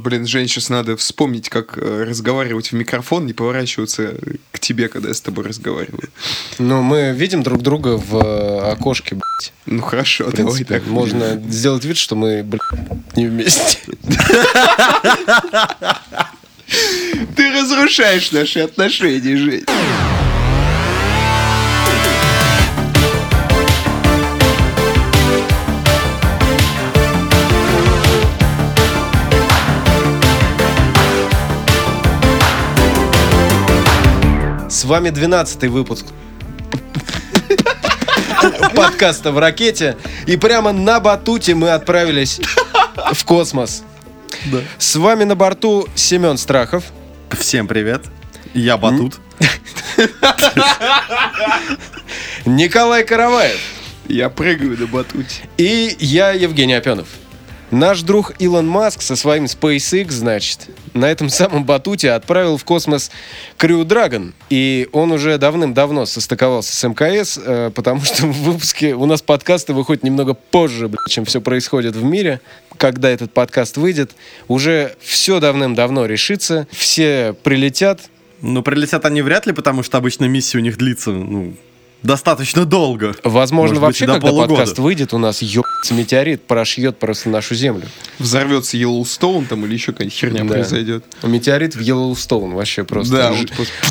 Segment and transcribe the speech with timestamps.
[0.00, 4.14] Блин, Жень, сейчас надо вспомнить, как э, разговаривать в микрофон, не поворачиваться
[4.50, 6.08] к тебе, когда я с тобой разговариваю.
[6.58, 9.52] Ну, мы видим друг друга в э, окошке, блядь.
[9.66, 10.86] Ну хорошо, В давай принципе, так.
[10.86, 12.62] можно сделать вид, что мы, блядь,
[13.16, 13.78] не вместе.
[17.36, 19.64] Ты разрушаешь наши отношения, Жень.
[34.90, 36.04] Вами 12 выпуск
[38.74, 39.96] подкаста в ракете.
[40.26, 42.40] И прямо на батуте мы отправились
[43.12, 43.84] в космос.
[44.78, 46.82] С вами на борту Семен Страхов.
[47.38, 48.02] Всем привет.
[48.52, 49.20] Я Батут.
[52.44, 53.60] Николай Караваев
[54.08, 55.42] Я прыгаю на батуте.
[55.56, 57.06] и я, Евгений Опенов.
[57.70, 63.12] Наш друг Илон Маск со своим SpaceX, значит, на этом самом батуте отправил в космос
[63.58, 64.32] Crew Dragon.
[64.50, 69.72] И он уже давным-давно состыковался с МКС, э, потому что в выпуске у нас подкасты
[69.72, 72.40] выходят немного позже, блядь, чем все происходит в мире.
[72.76, 74.16] Когда этот подкаст выйдет,
[74.48, 78.00] уже все давным-давно решится, все прилетят,
[78.42, 81.54] Ну, прилетят они вряд ли, потому что обычно миссия у них длится, ну,
[82.02, 83.14] достаточно долго.
[83.24, 84.48] Возможно, Может быть, вообще, до когда полугода.
[84.54, 87.86] подкаст выйдет, у нас ёбаться метеорит прошьет просто нашу Землю.
[88.18, 90.48] Взорвется Йеллоустоун там или еще какая-нибудь херня Да.
[90.54, 91.04] произойдет.
[91.22, 93.16] Метеорит в Йеллоустоун вообще просто.
[93.16, 93.44] Да, Ж-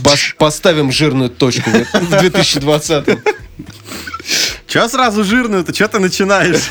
[0.04, 3.20] пос- Поставим жирную точку в в 2020
[4.68, 5.74] Че сразу жирную-то?
[5.74, 6.62] Че ты начинаешь?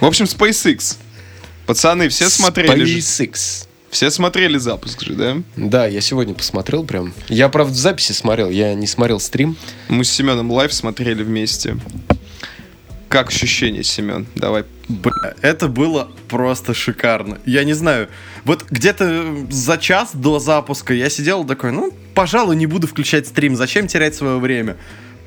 [0.00, 0.96] В общем, SpaceX.
[1.66, 2.98] Пацаны, все смотрели же.
[2.98, 3.67] SpaceX.
[3.90, 5.36] Все смотрели запуск же, да?
[5.56, 7.12] Да, я сегодня посмотрел прям.
[7.28, 9.56] Я, правда, в записи смотрел, я не смотрел стрим.
[9.88, 11.76] Мы с Семеном live смотрели вместе.
[13.08, 14.26] Как ощущение, Семен?
[14.34, 14.64] Давай.
[14.88, 17.38] Бля, это было просто шикарно.
[17.46, 18.08] Я не знаю,
[18.44, 23.56] вот где-то за час до запуска я сидел такой, ну, пожалуй, не буду включать стрим,
[23.56, 24.76] зачем терять свое время?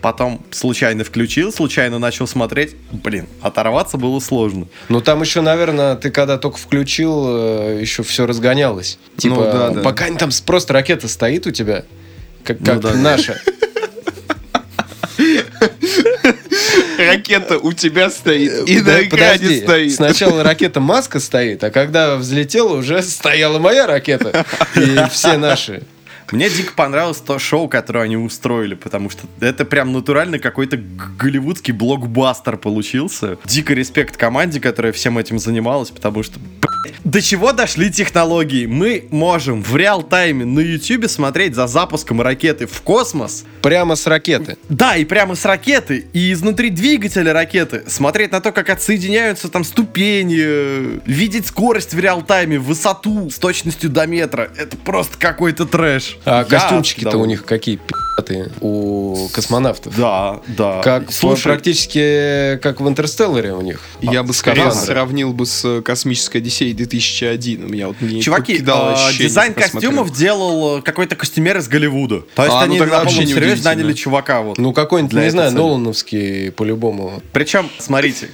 [0.01, 2.75] Потом случайно включил, случайно начал смотреть.
[2.91, 4.65] Блин, оторваться было сложно.
[4.89, 8.97] Ну, там еще, наверное, ты когда только включил, э, еще все разгонялось.
[9.17, 9.81] Типа, Ну, да, да.
[9.81, 11.83] пока там с- просто ракета стоит у тебя,
[12.43, 12.97] как, Ну, как да, да.
[12.97, 13.39] наша.
[16.97, 19.61] Ракета у тебя стоит и Да, на экране подожди.
[19.61, 19.93] стоит.
[19.93, 24.45] Сначала ракета Маска стоит, а когда взлетела, уже стояла моя ракета.
[24.75, 25.83] И все наши.
[26.31, 31.73] Мне дико понравилось то шоу, которое они устроили, потому что это прям натурально какой-то голливудский
[31.73, 33.37] блокбастер получился.
[33.43, 36.39] Дико респект команде, которая всем этим занималась, потому что,
[37.03, 38.65] до чего дошли технологии?
[38.65, 44.57] Мы можем в реал-тайме на ютюбе смотреть за запуском ракеты в космос, Прямо с ракеты.
[44.69, 49.63] да, и прямо с ракеты, и изнутри двигателя ракеты, смотреть на то, как отсоединяются там
[49.63, 54.49] ступени, э, видеть скорость в реал-тайме, высоту с точностью до метра.
[54.57, 56.17] Это просто какой-то трэш.
[56.25, 57.79] А костюмчики-то у них какие
[58.61, 59.97] у космонавтов.
[59.97, 60.81] Да, да.
[60.81, 63.81] Как Слушай, практически как в Интерстелларе у них.
[64.01, 67.65] Я бы скорее сравнил бы с э, космической Одиссеей 2001.
[67.65, 72.21] У меня вот не Чуваки, а, дизайн костюмов делал э, какой-то костюмер из Голливуда.
[72.35, 74.57] То есть А, ну они тогда на вообще полном не серьезе наняли чувака вот.
[74.57, 75.59] Ну, какой-нибудь, не знаю, цели.
[75.59, 77.21] Нолановский по-любому.
[77.33, 78.29] Причем, смотрите,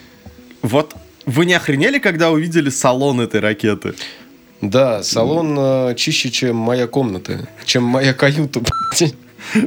[0.62, 0.94] вот
[1.26, 3.94] вы не охренели, когда увидели салон этой ракеты?
[4.62, 7.48] Да, салон э, чище, чем моя комната.
[7.66, 8.60] Чем моя каюта,
[9.00, 9.14] блядь.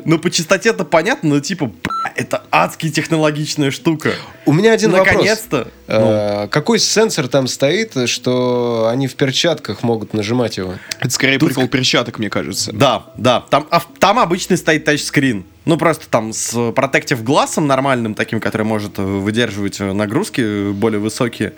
[0.04, 1.72] Ну, по частоте-то понятно, но типа,
[2.16, 4.12] это адски технологичная штука.
[4.46, 5.08] У меня один вопрос.
[5.08, 5.68] Наконец-то.
[5.86, 10.74] Ну, Э, Какой сенсор там стоит, что они в перчатках могут нажимать его?
[11.00, 12.72] Это скорее прикол перчаток, мне кажется.
[12.72, 13.44] Да, да.
[13.50, 15.44] Там, а там обычный стоит тачскрин.
[15.64, 21.00] Ну, просто там с протектив глазом нормальным, таким, который может э, выдерживать э, нагрузки более
[21.00, 21.54] высокие.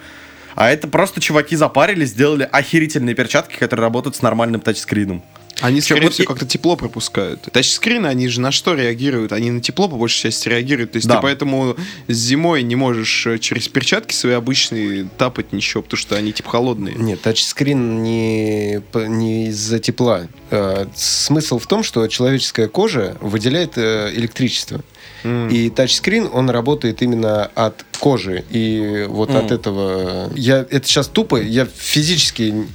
[0.55, 5.23] А это просто чуваки запарились, сделали охерительные перчатки, которые работают с нормальным тачскрином.
[5.63, 7.43] Они, скорее вот всего, и- как-то тепло пропускают.
[7.53, 9.33] Тачскрины, они же на что реагируют?
[9.33, 10.93] Они на тепло, по большей части, реагируют.
[10.93, 11.17] То есть Да.
[11.17, 11.77] ты поэтому
[12.09, 16.95] зимой не можешь э, через перчатки свои обычные тапать ничего, потому что они, типа, холодные.
[16.97, 20.27] Нет, тачскрин не, не из-за тепла.
[20.51, 24.83] Э, Смысл в том, что человеческая кожа выделяет э, электричество.
[25.25, 25.49] М.
[25.49, 28.45] И тачскрин, он работает именно от кожи.
[28.51, 29.39] И вот Мгм.
[29.39, 30.33] от этого...
[30.35, 32.67] Я, это сейчас тупо, я физически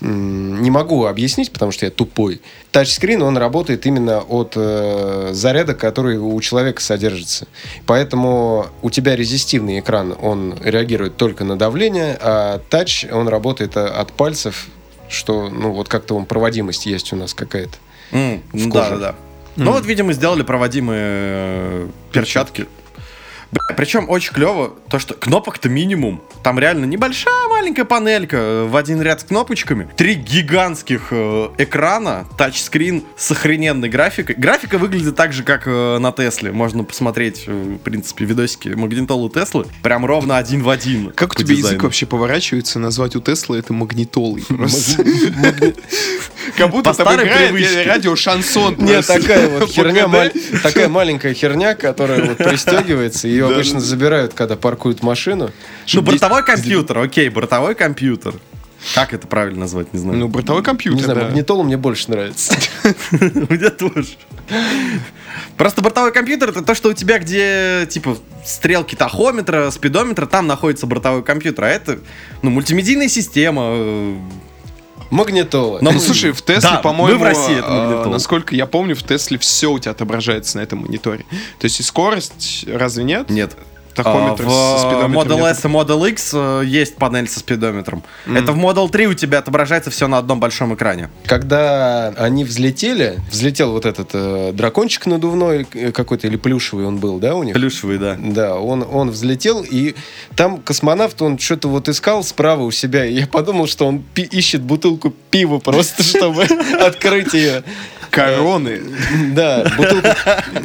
[0.00, 2.40] не могу объяснить, потому что я тупой.
[2.70, 7.46] Тачскрин, он работает именно от э, заряда, который у человека содержится.
[7.86, 13.86] Поэтому у тебя резистивный экран, он реагирует только на давление, а тач, он работает э,
[13.86, 14.66] от пальцев,
[15.08, 17.78] что, ну, вот как-то он проводимость есть у нас какая-то.
[18.12, 19.00] М, В да, коже.
[19.00, 19.14] да, да.
[19.56, 22.66] Ну вот, видимо, сделали проводимые э, перчатки.
[23.76, 26.22] Причем очень клево то, что кнопок-то минимум.
[26.42, 29.88] Там реально небольшая маленькая панелька э, в один ряд с кнопочками.
[29.96, 34.36] Три гигантских э, экрана, тачскрин с охрененной графикой.
[34.36, 36.52] Графика выглядит так же, как э, на Тесле.
[36.52, 39.66] Можно посмотреть, э, в принципе, видосики магнитолы Теслы.
[39.82, 41.12] Прям ровно один в один.
[41.12, 41.82] Как у тебя язык дизайну.
[41.84, 44.44] вообще поворачивается назвать у Теслы это магнитолой?
[46.56, 48.76] Как будто там играет радио шансон.
[48.78, 50.08] Нет, такая вот херня,
[50.62, 55.50] такая маленькая херня, которая вот пристегивается, ее обычно забирают, когда паркуют машину.
[55.92, 58.34] Ну, бортовой компьютер, окей, бортовой компьютер.
[58.94, 60.18] Как это правильно назвать, не знаю.
[60.18, 61.26] Ну, бортовой компьютер, Не знаю, да.
[61.26, 62.54] магнитола мне больше нравится.
[63.10, 64.08] Мне тоже.
[65.56, 70.86] Просто бортовой компьютер это то, что у тебя где, типа, стрелки тахометра, спидометра, там находится
[70.86, 71.64] бортовой компьютер.
[71.64, 71.98] А это,
[72.42, 74.20] ну, мультимедийная система.
[75.10, 75.78] Магнитола.
[75.80, 78.12] Но Ну, слушай, в Тесле, Да, по-моему, мы в России это а, магнитола.
[78.12, 81.24] насколько я помню, в Тесле все у тебя отображается на этом мониторе.
[81.58, 83.30] То есть и скорость, разве нет?
[83.30, 83.56] Нет.
[83.96, 85.56] Тахометр А, со в спидометром Model нет?
[85.56, 88.02] S и Model X э, есть панель со спидометром.
[88.26, 91.08] Это в Model 3 у тебя отображается все на одном большом экране.
[91.24, 97.18] Когда они взлетели, взлетел вот этот э, дракончик надувной э, какой-то, или плюшевый он был,
[97.18, 97.54] да, у них?
[97.54, 98.16] Плюшевый, да.
[98.18, 99.94] Да, он, он взлетел, и
[100.36, 104.22] там космонавт, он что-то вот искал справа у себя, и я подумал, что он пи-
[104.22, 107.62] ищет бутылку пива просто, чтобы открыть ее.
[108.10, 108.80] Короны.
[109.34, 110.08] Да, бутылку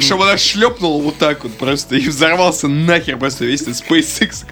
[0.00, 4.44] Чтобы она шлепнула вот так вот просто и взорвался нахер просто весь этот SpaceX.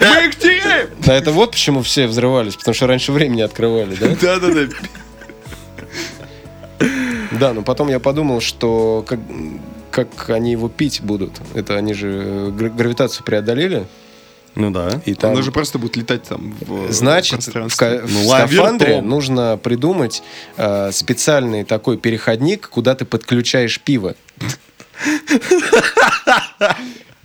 [0.00, 0.88] Мы их теряем!
[1.04, 4.08] Да, это вот почему все взрывались, потому что раньше времени открывали, да?
[4.20, 4.68] Да-да-да.
[7.32, 9.18] Да, но потом я подумал, что как,
[9.90, 11.32] как они его пить будут.
[11.54, 13.86] Это они же э, гра- гравитацию преодолели.
[14.56, 15.00] Ну да.
[15.04, 18.60] И там, Оно же просто будет летать там в значит, в, ка- в Ну, скафандре
[18.88, 19.08] лавертом.
[19.08, 20.22] нужно придумать
[20.56, 24.14] э, специальный такой переходник, куда ты подключаешь пиво.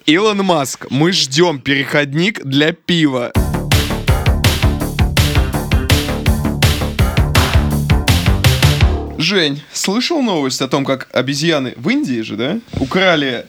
[0.07, 3.31] Илон Маск, мы ждем переходник для пива.
[9.17, 13.45] Жень, слышал новость о том, как обезьяны в Индии же, да, украли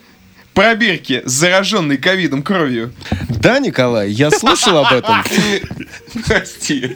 [0.55, 2.93] пробирки с зараженной ковидом кровью?
[3.29, 5.23] Да, Николай, я слышал об этом.
[6.27, 6.95] Прости.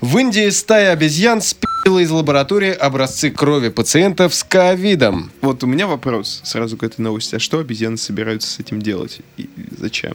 [0.00, 5.30] В Индии стая обезьян спила из лаборатории образцы крови пациентов с ковидом.
[5.42, 7.34] Вот у меня вопрос сразу к этой новости.
[7.34, 9.20] А что обезьяны собираются с этим делать?
[9.36, 10.14] И зачем?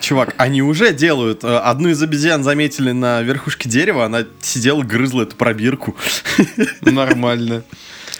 [0.00, 1.44] Чувак, они уже делают.
[1.44, 5.94] Э, Одну из обезьян заметили на верхушке дерева, она сидела, грызла эту пробирку.
[6.80, 7.64] Нормально.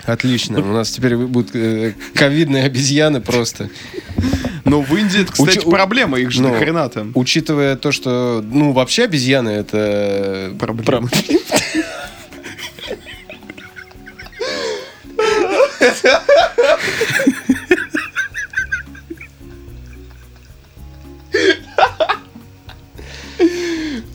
[0.08, 0.60] Отлично.
[0.60, 3.68] У нас теперь будут э, ковидные обезьяны просто.
[4.64, 7.12] Но в Индии, это, кстати, Учи- проблема, их же Ну, нахрена там.
[7.14, 10.54] Учитывая то, что, ну, вообще обезьяны это...
[10.58, 11.10] Проблема.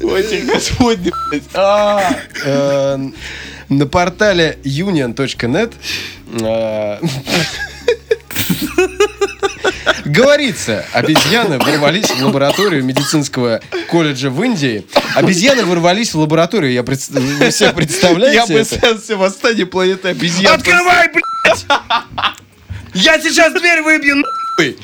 [0.01, 1.43] Матерь Господня, блядь.
[3.73, 5.73] На портале union.net
[6.41, 6.99] э,
[10.05, 14.85] Говорится, обезьяны ворвались в лабораторию медицинского колледжа в Индии.
[15.15, 16.71] Обезьяны ворвались в лабораторию.
[16.71, 18.77] Я пред- Вы Я представляете бы это?
[18.79, 20.53] снялся восстание планеты обезьян.
[20.53, 21.65] Открывай, блядь!
[22.93, 24.77] Я сейчас дверь выбью, нахуй!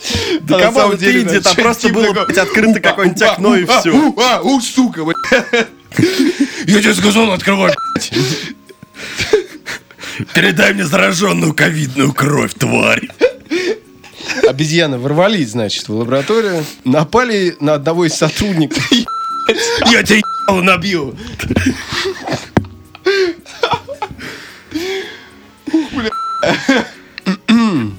[0.40, 4.14] Да на самом деле, Индия, там просто было открыто какое-нибудь окно и все.
[4.16, 5.00] а, у, сука.
[6.66, 7.74] Я тебе сказал открывай,
[10.34, 13.08] Передай мне зараженную ковидную кровь, тварь.
[14.48, 18.90] Обезьяны ворвались, значит, в лабораторию, напали на одного из сотрудников.
[19.90, 21.14] Я ебало набью.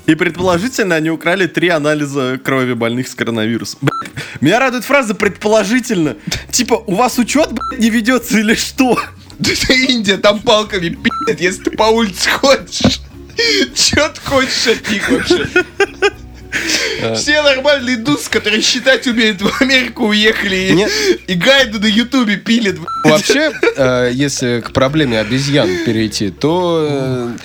[0.09, 3.77] И предположительно они украли три анализа крови больных с коронавирусом.
[3.81, 4.11] Блядь,
[4.41, 6.15] Меня радует фраза «предположительно».
[6.49, 8.99] Типа, у вас учет, блядь, не ведется или что?
[9.37, 13.01] Да это Индия, там палками пи***т, если ты по улице ходишь.
[13.75, 15.47] Чё ты хочешь от них вообще?
[17.15, 20.91] Все нормальные индусы, которые считать умеют, в Америку уехали и, Нет.
[21.27, 22.77] и гайды на ютубе пилят.
[23.05, 27.37] Вообще, э, если к проблеме обезьян перейти, то э,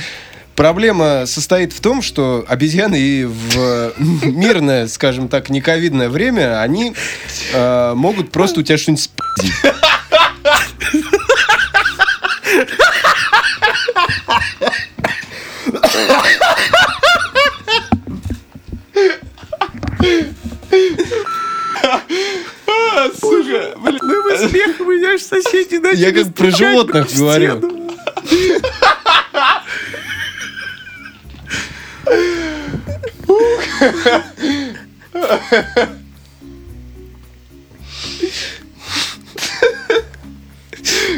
[0.55, 3.95] проблема состоит в том, что обезьяны и в
[4.25, 6.95] мирное, скажем так, нековидное время, они
[7.53, 9.55] э, могут просто у тебя что-нибудь спиздить.
[22.67, 24.01] А, сука, блин.
[24.49, 27.84] Смех у меня аж соседи Я как про животных говорю.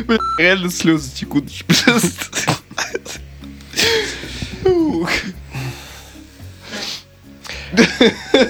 [0.05, 1.51] Бля, реально слезы текут.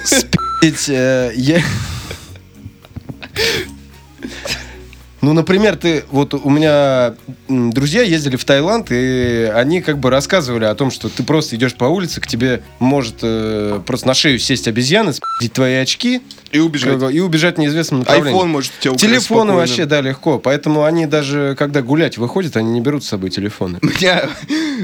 [0.04, 1.62] Спить, э, я...
[5.22, 7.14] Ну, например, ты, вот у меня
[7.48, 11.74] друзья ездили в Таиланд, и они как бы рассказывали о том, что ты просто идешь
[11.74, 16.20] по улице, к тебе может э, просто на шею сесть обезьяна, спить твои очки
[16.52, 17.14] И убежать.
[17.14, 18.32] и убежать в неизвестном направлении.
[18.34, 19.54] Айфон может тебя Телефоны спокойно.
[19.54, 20.38] вообще, да, легко.
[20.38, 23.78] Поэтому они даже, когда гулять выходят, они не берут с собой телефоны.
[23.82, 24.28] Меня,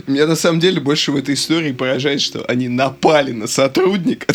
[0.06, 4.32] меня на самом деле больше в этой истории поражает, что они напали на сотрудника.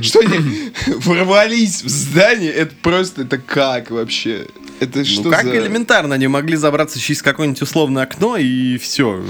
[0.00, 0.72] Что они
[1.04, 4.46] ворвались в здание, это просто, это как вообще?
[4.82, 5.56] Это что Ну как за...
[5.56, 9.22] элементарно, они могли забраться через какое-нибудь условное окно и все.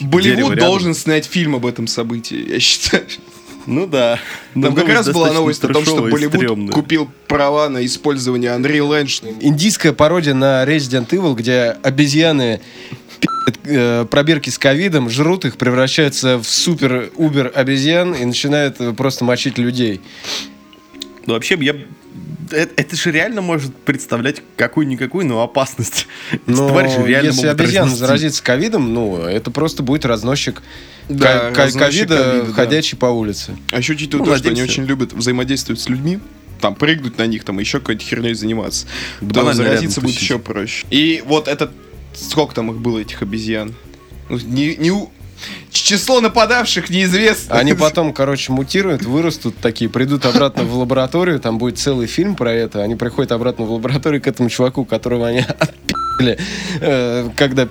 [0.00, 3.04] Болливуд должен снять фильм об этом событии, я считаю.
[3.66, 4.18] Ну да.
[4.54, 9.36] Там как раз была новость о том, что Болливуд купил права на использование Unreal Engine.
[9.40, 12.60] Индийская пародия на Resident Evil, где обезьяны
[13.20, 19.58] пи***ят, э, пробирки с ковидом, жрут их, превращаются в супер-убер обезьян и начинают просто мочить
[19.58, 20.00] людей.
[21.26, 21.76] Ну вообще, я...
[22.50, 26.06] Это, это же реально может представлять какую-никакую, но опасность.
[26.46, 27.98] Но твари же реально если обезьяна разнести.
[28.06, 30.62] заразится ковидом, ну, это просто будет разносчик
[31.08, 32.52] Да, ковида, да.
[32.52, 33.56] ходячий по улице.
[33.72, 34.72] А еще учитывая Ну, то, что они надеемся.
[34.80, 36.18] очень любят взаимодействовать с людьми,
[36.60, 38.86] там прыгнуть на них, там еще какой-то херней заниматься,
[39.20, 40.86] то банально заразиться будет еще проще.
[40.90, 41.70] И вот этот,
[42.14, 43.74] сколько там их было, этих обезьян?
[44.28, 45.10] Ну, не, не у-
[45.70, 47.56] Число нападавших неизвестно.
[47.56, 52.52] Они потом, короче, мутируют, вырастут такие, придут обратно в лабораторию, там будет целый фильм про
[52.52, 52.82] это.
[52.82, 56.38] Они приходят обратно в лабораторию к этому чуваку, которого они отпи***ли,
[56.80, 57.68] э, когда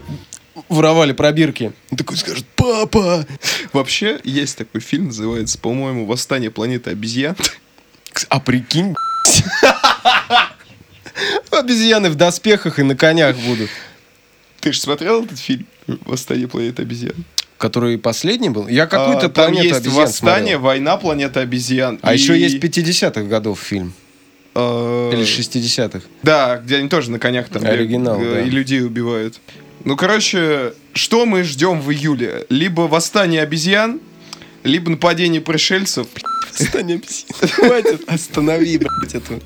[0.69, 1.73] воровали пробирки.
[1.91, 3.25] Он такой скажет, папа!
[3.73, 7.35] Вообще, есть такой фильм, называется, по-моему, «Восстание планеты обезьян».
[8.29, 8.95] А прикинь,
[11.51, 13.69] обезьяны в доспехах и на конях будут.
[14.59, 15.67] Ты же смотрел этот фильм
[16.05, 17.25] «Восстание планеты обезьян»?
[17.57, 18.67] Который последний был?
[18.67, 20.59] Я какую-то А, там планету есть обезьян «Восстание», смотрел.
[20.59, 21.99] «Война планеты обезьян».
[22.03, 23.93] А и, еще есть 50-х годов фильм.
[24.53, 26.01] э, Или 60-х.
[26.23, 28.41] Да, где они тоже на конях там Оригинал, бегают, да.
[28.47, 29.39] и людей убивают.
[29.85, 32.45] Ну, короче, что мы ждем в июле?
[32.49, 33.99] Либо восстание обезьян,
[34.63, 36.07] либо нападение пришельцев.
[36.73, 37.01] Обезьян.
[37.51, 39.39] Хватит, останови, блядь, это.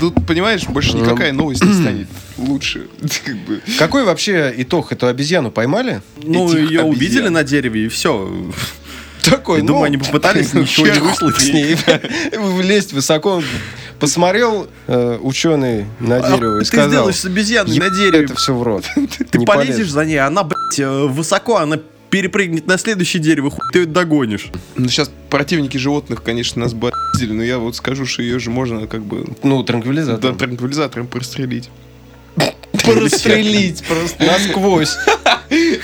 [0.00, 2.88] Тут, понимаешь, больше никакая новость не станет лучше.
[3.24, 3.62] Как бы.
[3.78, 4.90] Какой вообще итог?
[4.92, 6.02] Эту обезьяну поймали?
[6.22, 6.86] Ну, этих ее обезьян.
[6.88, 8.28] увидели на дереве, и все.
[9.22, 11.30] Такой, Я думаю, они попытались, ничего не вышло.
[11.30, 11.76] с ней.
[12.36, 13.42] Влезть высоко.
[14.00, 16.88] Посмотрел э, ученый на дерево и А ты сказал...
[16.90, 18.24] сделаешь с обезьяной «Еб на дереве.
[18.24, 18.86] Это все в рот.
[19.30, 19.90] Ты полезешь.
[19.90, 21.78] за ней, она, блядь, э, высоко, она
[22.10, 24.48] перепрыгнет на следующее дерево, хуй ты ее догонишь.
[24.76, 28.50] Ну, сейчас противники животных, конечно, нас бы отпиздили, но я вот скажу, что ее же
[28.50, 30.34] можно как бы Ну, да, транквилизатор.
[30.34, 31.70] транквилизатором прострелить.
[32.84, 34.96] Прострелить просто насквозь.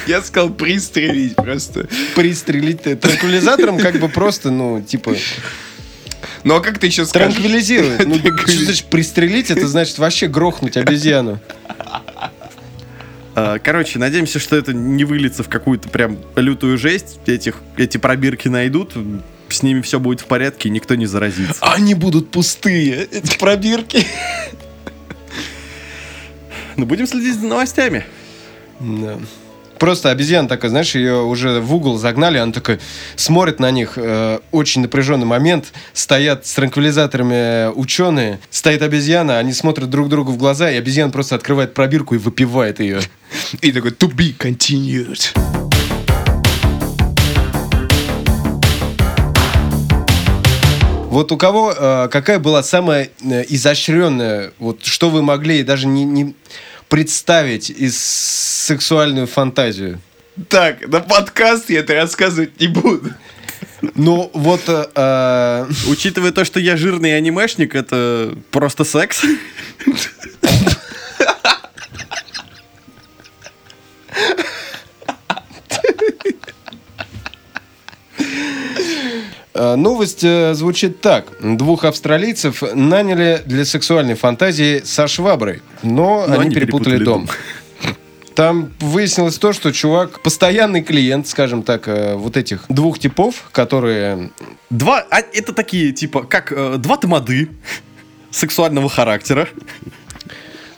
[0.07, 1.89] Я сказал пристрелить просто.
[2.15, 2.97] Пристрелить ты.
[2.97, 5.15] Транквилизатором как бы просто, ну, типа,
[6.45, 7.35] Ну, а как ты еще скажешь?
[7.35, 8.07] транквилизирует.
[8.07, 9.51] Ну, что значит пристрелить?
[9.51, 11.41] Это значит вообще грохнуть обезьяну.
[13.37, 17.21] А, Короче, надеемся, что это не выльется в какую-то прям лютую жесть.
[17.27, 18.95] Этих, эти пробирки найдут,
[19.51, 21.59] с ними все будет в порядке, и никто не заразится.
[21.61, 24.07] Они будут пустые, эти пробирки.
[26.77, 28.05] Ну, будем следить за новостями.
[28.81, 29.19] Да.
[29.79, 32.81] Просто обезьяна такая, знаешь, ее уже в угол загнали, она такая
[33.17, 39.91] смотрит на них, э, очень напряженный момент, стоят с транквилизаторами ученые, стоит обезьяна, они смотрят
[39.91, 43.01] друг другу в глаза, и обезьяна просто открывает пробирку и выпивает ее.
[43.61, 45.37] И такой, to be continued.
[51.17, 56.05] Вот у кого э, какая была самая э, изощренная, вот что вы могли даже не,
[56.05, 56.35] не
[56.89, 60.01] представить из сексуальную фантазию?
[60.49, 63.11] Так, на подкаст я это рассказывать не буду.
[63.95, 64.63] Ну, вот...
[64.69, 69.23] э, э, Учитывая то, что я жирный анимешник, это просто секс.
[79.59, 81.29] Э, Новость э, звучит так.
[81.41, 87.27] Двух австралийцев наняли для сексуальной фантазии со шваброй, но, Но они, они перепутали, перепутали дом.
[87.27, 87.35] дом.
[88.37, 94.31] Там выяснилось то, что чувак постоянный клиент, скажем так, э, вот этих двух типов, которые...
[94.69, 97.49] Два, а, это такие, типа, как э, два тамады
[98.31, 99.49] сексуального характера.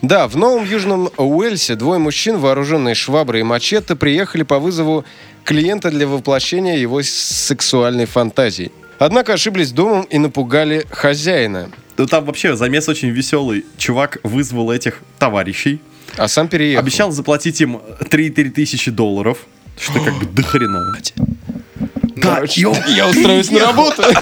[0.02, 5.04] Да, в Новом Южном Уэльсе двое мужчин, вооруженные шваброй и мачете, приехали по вызову
[5.42, 8.70] клиента для воплощения его сексуальной фантазии.
[9.00, 11.70] Однако ошиблись домом и напугали хозяина.
[11.98, 13.64] Ну там вообще замес очень веселый.
[13.76, 15.80] Чувак вызвал этих товарищей,
[16.16, 16.82] А сам переехал.
[16.82, 19.38] обещал заплатить им 3-3 тысячи долларов,
[19.78, 20.96] что как бы дохрена.
[22.16, 24.02] Да, Короче, я устроюсь на работу.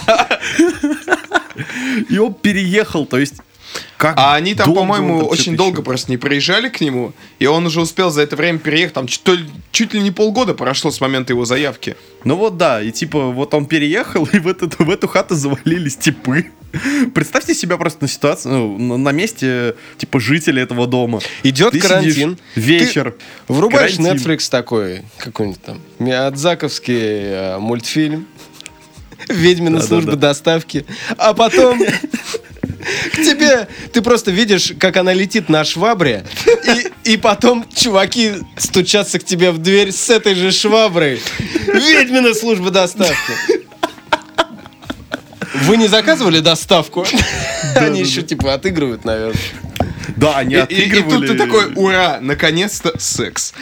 [2.10, 3.34] И он переехал, то есть...
[3.98, 5.82] Как А они там, по-моему, очень что-то долго еще?
[5.84, 9.26] просто не приезжали к нему, и он уже успел за это время переехать, там чуть,
[9.28, 11.96] ли- чуть ли не полгода прошло с момента его заявки.
[12.24, 15.96] Ну вот да, и типа вот он переехал, и в эту, в эту хату завалились
[15.96, 16.46] типы.
[17.14, 21.20] Представьте себя просто на ситуацию, ну, на, месте, типа, жителей этого дома.
[21.42, 22.38] Идет Ты карантин.
[22.54, 23.14] Вечер.
[23.46, 24.16] Ты врубаешь карантин.
[24.16, 28.26] Netflix такой, какой-нибудь там, Миядзаковский э, мультфильм.
[29.28, 30.84] Ведьмина служба доставки.
[31.16, 31.80] А потом
[33.12, 36.24] к тебе, ты просто видишь, как она летит на швабре,
[37.04, 41.20] и, и потом чуваки стучатся к тебе в дверь с этой же шваброй.
[41.66, 43.55] Ведьмина служба доставки.
[45.64, 47.06] Вы не заказывали доставку?
[47.74, 49.36] Они еще типа отыгрывают, наверное.
[50.16, 51.26] Да, они И, и- тут отыгрывали.
[51.26, 53.52] ты такой, ура, наконец-то секс.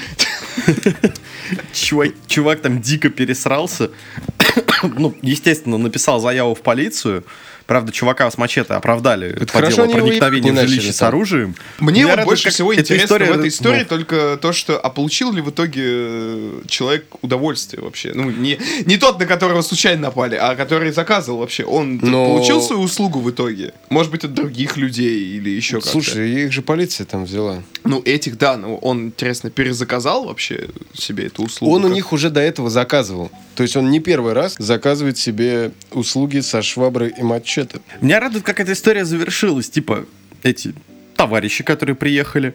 [1.72, 3.90] чувак, чувак там дико пересрался.
[4.82, 7.24] ну, естественно, написал заяву в полицию.
[7.66, 11.54] Правда, чувака с мачете оправдали по хорошо, делу проникновения в жилище с оружием.
[11.78, 14.90] Мне Меня вот радует, больше всего интересно в этой истории ну, только то, что, а
[14.90, 18.12] получил ли в итоге э, человек удовольствие вообще?
[18.14, 21.64] Ну, не, не тот, на которого случайно напали, а который заказывал вообще.
[21.64, 23.72] Он Но- получил свою услугу в итоге?
[23.88, 25.90] Может быть, от других людей или еще как-то?
[25.90, 27.62] Слушай, их же полиция там взяла.
[27.84, 31.74] Ну, этих, да, но он, интересно, перезаказал вообще себе эту услугу?
[31.74, 33.30] Он у Как- них уже до этого заказывал.
[33.54, 37.80] То есть он не первый раз заказывает себе услуги со шваброй и мачете.
[38.00, 39.70] Меня радует, как эта история завершилась.
[39.70, 40.06] Типа,
[40.42, 40.74] эти
[41.16, 42.54] товарищи, которые приехали,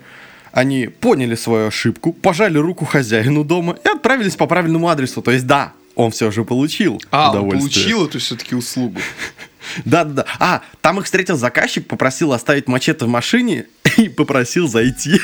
[0.52, 5.22] они поняли свою ошибку, пожали руку хозяину дома и отправились по правильному адресу.
[5.22, 7.72] То есть, да, он все же получил А, он удовольствие.
[7.72, 9.00] получил эту все-таки услугу.
[9.86, 10.26] Да-да-да.
[10.40, 13.66] А, там их встретил заказчик, попросил оставить мачете в машине
[13.98, 15.22] и попросил зайти.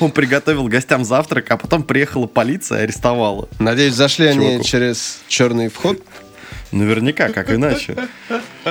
[0.00, 3.48] Он приготовил гостям завтрак, а потом приехала полиция и арестовала.
[3.58, 6.02] Надеюсь, зашли они через черный вход.
[6.72, 7.96] Наверняка, как иначе.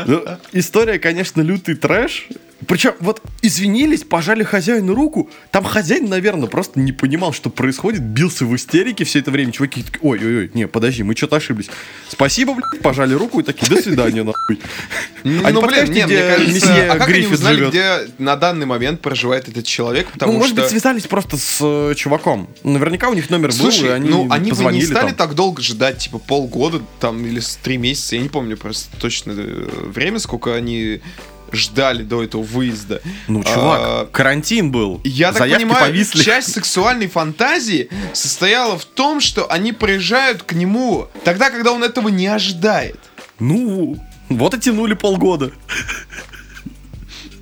[0.05, 2.27] Ну, история, конечно, лютый трэш.
[2.71, 5.29] Причем, вот извинились, пожали хозяину руку.
[5.51, 9.51] Там хозяин, наверное, просто не понимал, что происходит, бился в истерике все это время.
[9.51, 11.69] Чуваки такие, ой-ой-ой, не, подожди, мы что-то ошиблись.
[12.07, 14.57] Спасибо, блядь, пожали руку и такие, до свидания, нахуй.
[15.23, 17.69] Ну, блин, не, мне где месье а как они Гриффит узнали, живет?
[17.69, 20.09] где на данный момент проживает этот человек?
[20.09, 20.61] Потому ну, может что...
[20.61, 22.49] быть, связались просто с э, чуваком.
[22.63, 25.15] Наверняка у них номер был, и они, ну они бы не стали там.
[25.15, 29.89] так долго ждать, типа полгода там или три месяца, я не помню просто точно э,
[29.93, 31.01] время, сколько они
[31.53, 33.01] ждали до этого выезда.
[33.27, 35.01] Ну, чувак, А, карантин был.
[35.03, 36.23] Я так Заявки понимаю, повисли.
[36.23, 42.09] часть сексуальной фантазии состояла в том, что они приезжают к нему тогда, когда он этого
[42.09, 42.99] не ожидает.
[43.39, 43.97] Ну,
[44.29, 45.51] вот и тянули полгода.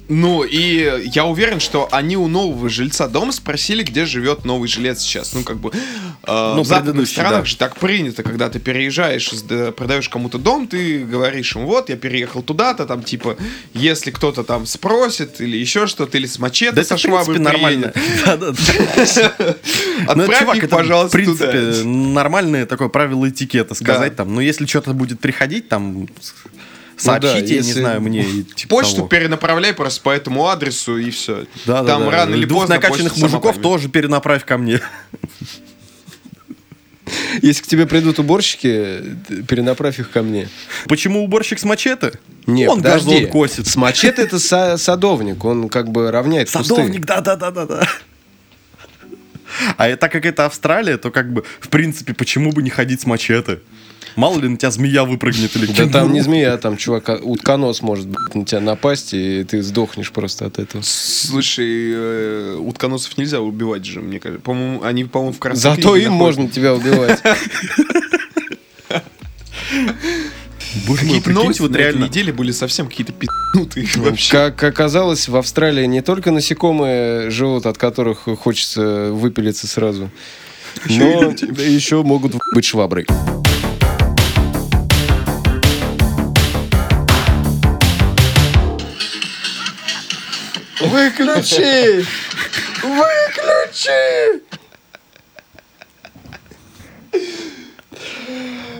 [0.09, 5.01] Ну, и я уверен, что они у нового жильца дома спросили, где живет новый жилец
[5.01, 5.33] сейчас.
[5.33, 7.45] Ну, как бы, э, Ну, в западных странах да.
[7.45, 9.29] же так принято, когда ты переезжаешь,
[9.75, 13.37] продаешь кому-то дом, ты говоришь ему, вот, я переехал туда-то, там, типа,
[13.75, 17.23] если кто-то там спросит, или еще что-то, или с мачете Да со это, в принципе,
[17.23, 17.93] шваброй нормально.
[20.07, 24.33] Отправь их, пожалуйста, в принципе, нормальное такое правило этикета сказать там.
[24.33, 26.07] Ну, если что-то будет приходить, там,
[26.99, 28.23] с- Ну да, сообщите, я не знаю, мне.
[28.55, 29.07] типа Почту того.
[29.07, 31.45] перенаправляй просто по этому адресу, и все.
[31.65, 32.11] Да, Там да, да.
[32.11, 34.81] рано или Двух поздно накачанных мужиков тоже перенаправь ко мне.
[37.41, 39.01] Если к тебе придут уборщики,
[39.47, 40.47] перенаправь их ко мне.
[40.87, 42.13] Почему уборщик с мачете?
[42.45, 43.15] Нет, Он подожди.
[43.15, 43.67] газон косит.
[43.67, 46.49] С мачете это са- садовник, он как бы равняет.
[46.49, 47.87] Садовник, да-да-да-да-да.
[49.77, 53.05] А так как это Австралия, то как бы, в принципе, почему бы не ходить с
[53.07, 53.59] мачете?
[54.15, 57.81] Мало ли на тебя змея выпрыгнет или Да там не змея, там чувак, а, утконос
[57.81, 60.81] может на тебя напасть, и ты сдохнешь просто от этого.
[60.83, 64.43] Слушай, э, утконосов нельзя убивать же, мне кажется.
[64.43, 67.21] По-моему, они, по-моему, в красной Зато им можно тебя убивать.
[70.87, 72.05] Боже мой, Какие-то прикиньте, новости вот на этой реально.
[72.05, 74.31] неделе были совсем какие-то пи***нутые вообще.
[74.31, 80.11] Как оказалось, в Австралии не только насекомые живут, от которых хочется выпилиться сразу,
[80.85, 83.07] но еще могут быть шваброй.
[90.79, 92.05] Выключи!
[92.83, 94.41] Выключи!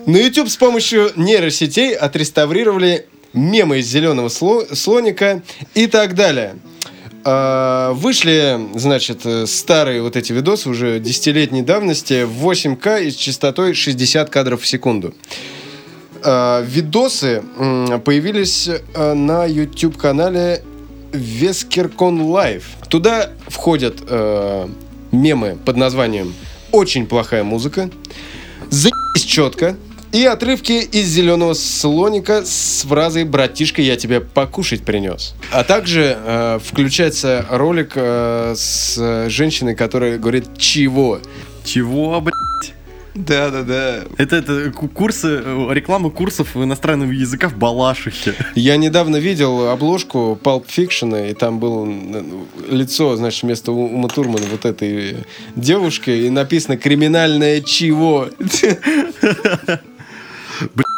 [0.06, 5.44] На YouTube с помощью нейросетей отреставрировали мемы из зеленого сло- слоника
[5.76, 6.56] и так далее.
[7.26, 13.74] А, вышли, значит, старые вот эти видосы уже десятилетней давности в 8К и с частотой
[13.74, 15.14] 60 кадров в секунду.
[16.24, 17.44] А, видосы
[18.06, 20.64] появились э, на YouTube-канале
[21.12, 22.66] Вескеркон Лайв.
[22.90, 24.68] Туда входят э,
[25.12, 26.34] мемы под названием
[26.72, 27.90] «Очень плохая музыка»,
[28.70, 29.76] «Заебись четко»,
[30.12, 35.36] и отрывки из «Зеленого слоника» с фразой «Братишка, я тебе покушать принес».
[35.52, 41.20] А также э, включается ролик э, с женщиной, которая говорит «Чего?».
[41.64, 42.49] Чего, блядь?
[43.16, 44.04] Да, да, да.
[44.18, 48.34] Это, это ку- курсы, э, реклама курсов иностранного языка в Балашихе.
[48.56, 52.24] Я недавно видел обложку Pulp Fiction, и там было э,
[52.70, 55.18] лицо, значит, вместо У- Умы Турмана вот этой
[55.56, 58.30] девушки, и написано «Криминальное чего?».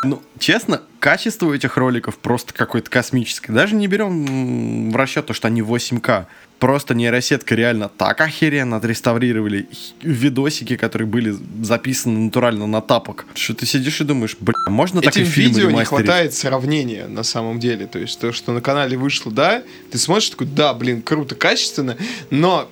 [0.04, 3.54] Ну, честно, качество у этих роликов просто какое-то космическое.
[3.54, 6.26] Даже не берем в расчет то, что они 8К.
[6.58, 9.68] Просто нейросетка реально так охеренно отреставрировали
[10.02, 13.26] видосики, которые были записаны натурально на тапок.
[13.36, 17.08] Что ты сидишь и думаешь, бля, можно так и Этим фильм видео не хватает сравнения
[17.08, 17.88] на самом деле.
[17.88, 21.98] То есть то, что на канале вышло, да, ты смотришь такой, да, блин, круто, качественно,
[22.30, 22.70] но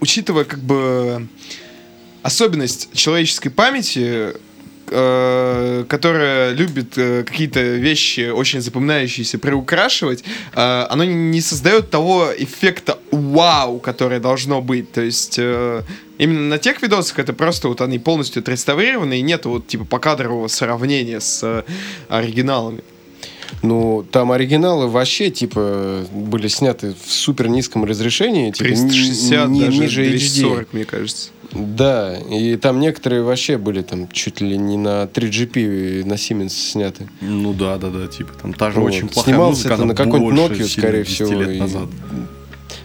[0.00, 1.28] учитывая как бы
[2.22, 4.34] особенность человеческой памяти,
[5.88, 13.78] которая любит э, какие-то вещи очень запоминающиеся приукрашивать, э, оно не- создает того эффекта вау,
[13.78, 14.92] которое должно быть.
[14.92, 15.82] То есть э,
[16.18, 20.48] именно на тех видосах это просто вот они полностью отреставрированы, и нет вот типа покадрового
[20.48, 21.62] сравнения с э,
[22.08, 22.82] оригиналами.
[23.62, 28.50] Ну, там оригиналы вообще, типа, были сняты в супер низком разрешении.
[28.50, 31.28] Типа, ни- 360, ни- даже ниже 240, мне кажется.
[31.54, 36.50] Да, и там некоторые вообще были там чуть ли не на 3GP и на Siemens
[36.50, 37.08] сняты.
[37.20, 38.86] Ну да, да, да, типа там та же Вот.
[38.88, 41.40] очень плохая Снимался музыка, это она на какой-нибудь Nokia, скорее 10 всего.
[41.42, 41.88] лет и- назад.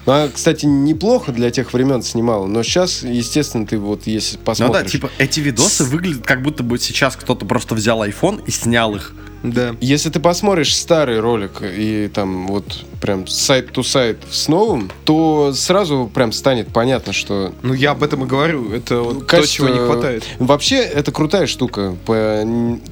[0.06, 4.44] Ну, а, кстати, неплохо для тех времен снимала, но сейчас, естественно, ты вот если Ну
[4.44, 4.84] посмотришь...
[4.84, 8.96] да, типа эти видосы выглядят как будто бы сейчас кто-то просто взял iPhone и снял
[8.96, 9.14] их.
[9.44, 9.76] Да.
[9.80, 16.32] Если ты посмотришь старый ролик и там вот прям сайт-то-сайт с новым, то сразу прям
[16.32, 18.72] станет понятно, что Ну, я об этом и говорю.
[18.74, 20.24] Это вот то, качество- чего не хватает.
[20.40, 22.46] Вообще, это крутая штука, по-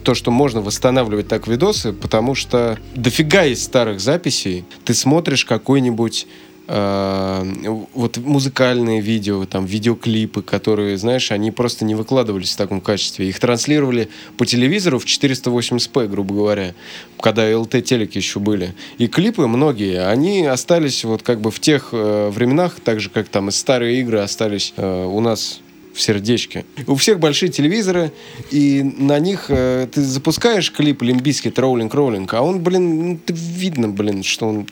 [0.04, 4.64] то, что можно восстанавливать так видосы, потому что дофига есть старых записей.
[4.86, 6.28] Ты смотришь какой-нибудь
[6.68, 13.30] вот музыкальные видео, там видеоклипы, которые, знаешь, они просто не выкладывались в таком качестве.
[13.30, 16.74] Их транслировали по телевизору в 480p, грубо говоря,
[17.20, 18.76] когда LT-телеки еще были.
[18.98, 23.30] И клипы многие, они остались вот как бы в тех э, временах, так же, как
[23.30, 25.62] там и старые игры остались э, у нас
[25.94, 26.64] в сердечке.
[26.86, 28.12] У всех большие телевизоры,
[28.52, 33.90] и на них э, ты запускаешь клип Лимбийский Роулинг Роулинг, а он, блин, ну, видно,
[33.90, 34.68] блин, что он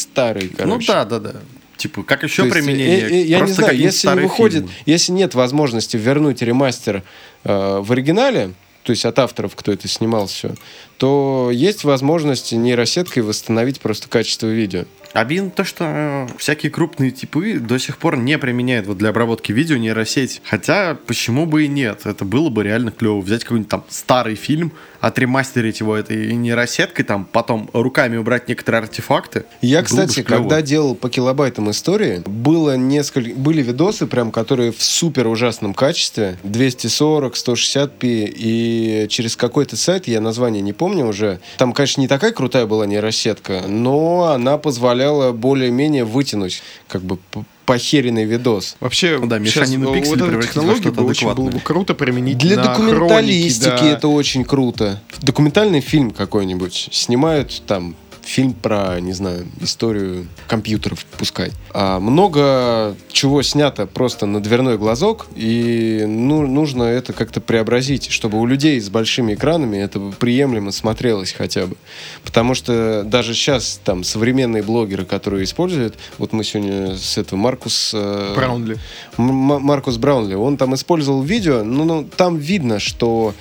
[0.00, 0.66] старый, короче.
[0.66, 1.32] Ну да, да, да.
[1.76, 3.00] Типа, как еще То есть, применение?
[3.00, 4.72] э, э, я не Просто знаю, если не выходит, фильмы.
[4.86, 7.02] если нет возможности вернуть ремастер
[7.44, 8.52] э, в оригинале,
[8.84, 10.54] то есть от авторов, кто это снимал все,
[10.98, 14.84] то есть возможность нейросеткой восстановить просто качество видео.
[15.12, 19.52] Обидно то, что э, всякие крупные типы до сих пор не применяют вот для обработки
[19.52, 20.40] видео нейросеть.
[20.44, 22.00] Хотя, почему бы и нет?
[22.04, 23.20] Это было бы реально клево.
[23.20, 29.44] Взять какой-нибудь там старый фильм, отремастерить его этой нейросеткой, там потом руками убрать некоторые артефакты.
[29.60, 30.42] Я, бы кстати, клево.
[30.42, 36.38] когда делал по килобайтам истории, было несколько, были видосы, прям, которые в супер ужасном качестве,
[36.44, 42.32] 240, 160p, и через какой-то сайт, я название не помню уже, там, конечно, не такая
[42.32, 45.01] крутая была нейросетка, но она позволяла
[45.32, 47.18] более-менее вытянуть, как бы,
[47.64, 48.76] похеренный видос.
[48.80, 52.56] Вообще, Ну да, сейчас мешанину вот эту технологию бы очень было бы круто применить Для
[52.56, 53.90] на документалистики хроники, да.
[53.90, 55.00] это очень круто.
[55.20, 57.94] Документальный фильм какой-нибудь снимают там
[58.32, 61.52] фильм про, не знаю, историю компьютеров, пускай.
[61.74, 68.40] А много чего снято просто на дверной глазок, и ну, нужно это как-то преобразить, чтобы
[68.40, 71.76] у людей с большими экранами это приемлемо смотрелось хотя бы.
[72.24, 77.92] Потому что даже сейчас там современные блогеры, которые используют, вот мы сегодня с этого Маркус...
[77.94, 78.78] э, Браунли.
[79.18, 83.34] Маркус Браунли, он там использовал видео, ну, ну там видно, что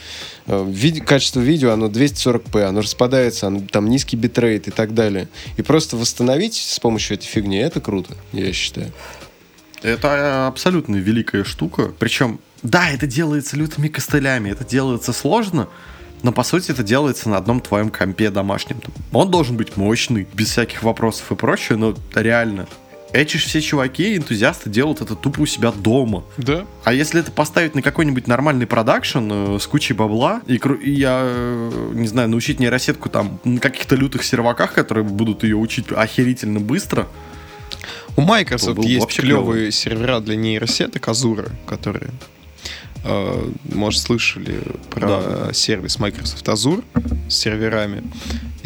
[0.52, 5.28] э, ви- качество видео, оно 240p, оно распадается, оно- там низкий битрейт и так далее.
[5.58, 8.92] И просто восстановить с помощью этой фигни, это круто, я считаю.
[9.84, 11.92] Это э, абсолютно великая штука.
[11.98, 15.68] Причем, да, это делается лютыми костылями, это делается сложно,
[16.24, 18.80] но по сути это делается на одном твоем компе домашнем.
[19.12, 22.68] Он должен быть мощный, без всяких вопросов и прочее, но реально.
[23.14, 26.24] Эти ж все чуваки, энтузиасты делают это тупо у себя дома.
[26.38, 26.66] Да.
[26.86, 31.20] А если это поставить на какой-нибудь нормальный продакшн э, с кучей бабла, и, и я,
[31.24, 36.62] э, не знаю, научить нейросетку там на каких-то лютых серваках, которые будут ее учить охерительно
[36.62, 37.08] быстро,
[38.16, 42.12] У Microsoft есть клевые сервера для нейросеток Azure, которые,
[43.04, 46.84] э, может, слышали про сервис Microsoft Azure
[47.30, 48.04] с серверами.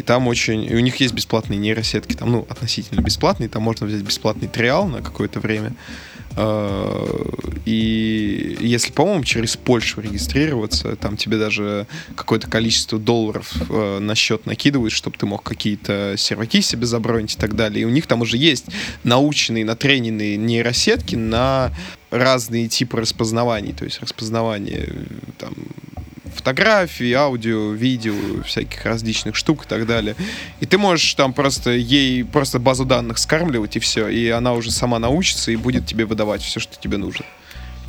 [0.06, 0.64] Там очень...
[0.64, 4.86] И у них есть бесплатные нейросетки, там, ну, относительно бесплатные, там можно взять бесплатный триал
[4.86, 5.74] на какое-то время.
[6.36, 7.06] Э,
[7.64, 14.46] И если, по-моему, через Польшу регистрироваться, там тебе даже какое-то количество долларов э, на счет
[14.46, 17.82] накидывают, чтобы ты мог какие-то серваки себе забронить и так далее.
[17.82, 18.66] И у них там уже есть
[19.02, 21.72] наученные, натрененные нейросетки на
[22.10, 23.72] разные типы распознаваний.
[23.72, 24.88] То есть распознавание
[25.38, 25.54] там,
[26.46, 30.14] фотографий, аудио, видео, всяких различных штук и так далее.
[30.60, 34.70] И ты можешь там просто ей просто базу данных скармливать и все, и она уже
[34.70, 37.24] сама научится и будет тебе выдавать все, что тебе нужно.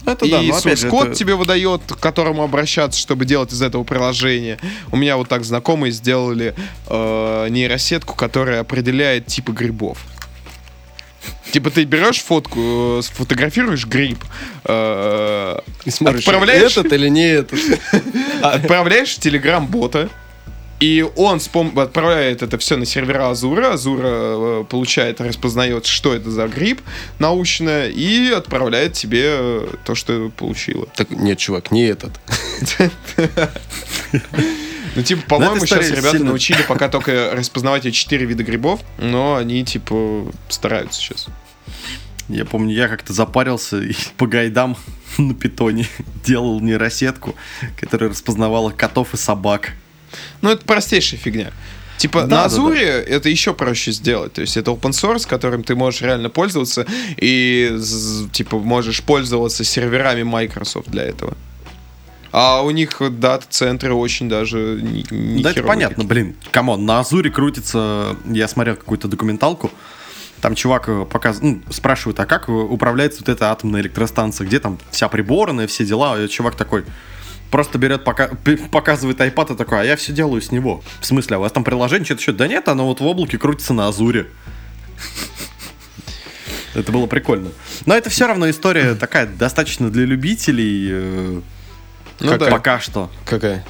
[0.07, 3.53] Это и да, но опять же, source-код это- тебе выдает, к которому обращаться, чтобы делать
[3.53, 4.57] из этого приложение.
[4.91, 6.55] У меня вот так знакомые сделали
[6.87, 10.03] э, нейросетку, которая определяет типы грибов.
[11.51, 12.59] Типа ты берешь фотку,
[12.99, 14.19] э, сфотографируешь гриб,
[14.65, 16.77] э, И смотришь, Отправляешь?
[16.77, 17.59] этот или не этот.
[18.41, 20.09] отправляешь в Telegram-бота,
[20.79, 23.73] и он с пом- отправляет это все на сервера Азура.
[23.73, 26.81] Азура э, получает, распознает, что это за гриб
[27.17, 30.85] научно, и отправляет тебе то, что получила.
[30.95, 32.11] Так, нет, чувак, не этот.
[34.97, 39.63] Ну, типа, по-моему, сейчас ребята сильно- научили пока только распознавать четыре вида грибов, но они,
[39.63, 41.27] типа, стараются сейчас.
[42.29, 44.75] Я помню, я как-то запарился и по гайдам
[45.19, 45.87] на питоне
[46.25, 47.35] делал нейросетку,
[47.79, 49.73] которая распознавала котов и собак.
[50.41, 51.51] Ну, это простейшая фигня.
[51.97, 54.33] Типа, Да, на да, Азуре это еще проще сделать.
[54.33, 57.77] То есть это open source, которым ты можешь реально пользоваться, и,
[58.31, 61.37] типа, можешь пользоваться серверами Microsoft для этого.
[62.31, 66.07] А у них дата-центры очень даже не, не да, это понятно, такие.
[66.07, 66.35] блин.
[66.51, 68.17] Come on, на Azure крутится...
[68.25, 69.71] Я смотрел какую-то документалку,
[70.41, 71.39] там чувак э, показ...
[71.41, 75.85] ну, спрашивает, а как э, управляется вот эта атомная электростанция, где там вся приборная, все
[75.85, 76.83] дела, и чувак такой
[77.49, 78.29] просто берет, пока...
[78.71, 80.83] показывает iPad и такой, а я все делаю с него.
[80.99, 82.31] В смысле, а у вас там приложение, что-то еще?
[82.33, 84.27] Да нет, оно вот в облаке крутится на Azure.
[86.75, 87.49] Это было прикольно.
[87.85, 91.41] Но это все равно история такая достаточно для любителей.
[92.19, 92.51] Ну как да.
[92.51, 93.09] пока что.
[93.25, 93.65] Какая?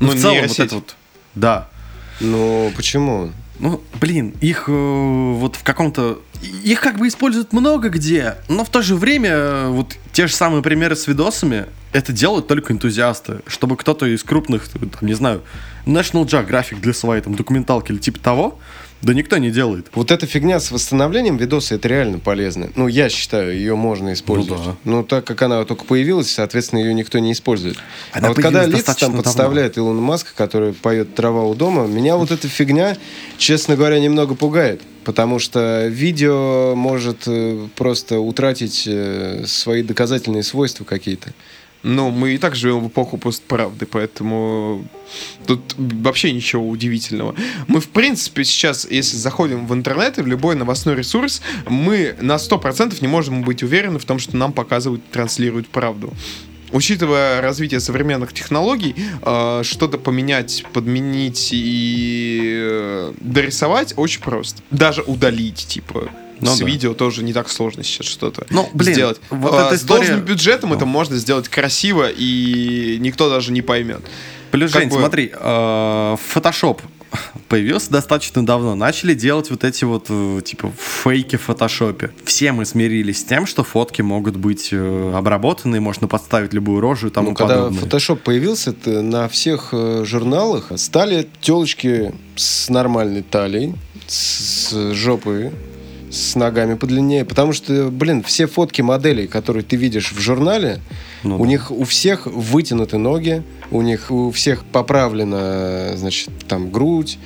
[0.00, 0.96] Ну, Ну, в целом, вот это вот.
[1.34, 1.68] Да.
[2.20, 3.32] Ну, почему?
[3.58, 6.20] Ну, блин, их э, вот в каком-то...
[6.42, 10.34] Их как бы используют много где, но в то же время э, вот те же
[10.34, 13.40] самые примеры с видосами, это делают только энтузиасты.
[13.46, 15.42] Чтобы кто-то из крупных, там, не знаю,
[15.86, 18.58] National Geographic для своей там документалки или типа того,
[19.04, 19.86] да никто не делает.
[19.94, 22.70] Вот эта фигня с восстановлением видоса, это реально полезно.
[22.74, 24.60] Ну, я считаю, ее можно использовать.
[24.60, 24.76] Ну да.
[24.84, 27.76] Ну, так как она только появилась, соответственно, ее никто не использует.
[28.12, 29.22] Она а вот когда лица там давно.
[29.22, 32.96] подставляет Илон Маск, который поет «Трава у дома», меня вот эта фигня,
[33.38, 34.80] честно говоря, немного пугает.
[35.04, 41.34] Потому что видео может э, просто утратить э, свои доказательные свойства какие-то.
[41.84, 44.86] Ну, мы и так живем в эпоху постправды, поэтому
[45.46, 47.34] тут вообще ничего удивительного.
[47.68, 52.36] Мы, в принципе, сейчас, если заходим в интернет и в любой новостной ресурс, мы на
[52.36, 56.14] 100% не можем быть уверены в том, что нам показывают, транслируют правду.
[56.72, 64.62] Учитывая развитие современных технологий, э, что-то поменять, подменить и э, дорисовать очень просто.
[64.70, 66.08] Даже удалить, типа,
[66.40, 66.64] Ну с да.
[66.66, 69.20] видео тоже не так сложно сейчас что-то Ну, блин, сделать.
[69.30, 70.90] вот А, эта с история- должным бюджетом это Ну.
[70.90, 74.02] можно сделать красиво, и никто даже не поймет.
[74.50, 76.80] Плюс, Как Жень, бы- смотри, э, Photoshop
[77.48, 78.74] появился достаточно давно.
[78.76, 82.10] Начали делать вот эти вот, э, типа, фейки в фотошопе.
[82.24, 87.08] Все мы смирились с тем, что фотки могут быть э, обработаны, можно подставить любую рожу
[87.08, 87.82] и тому ну, когда подобное.
[87.82, 93.74] Photoshop появился, то на всех э, журналах стали телочки с нормальной талией,
[94.06, 95.50] с, с жопой,
[96.16, 97.24] с ногами подлиннее.
[97.24, 100.80] Потому что, блин, все фотки моделей, которые ты видишь в журнале,
[101.22, 101.48] Ну у да.
[101.48, 107.18] них у всех вытянуты ноги, у них у всех поправлена, значит, там грудь,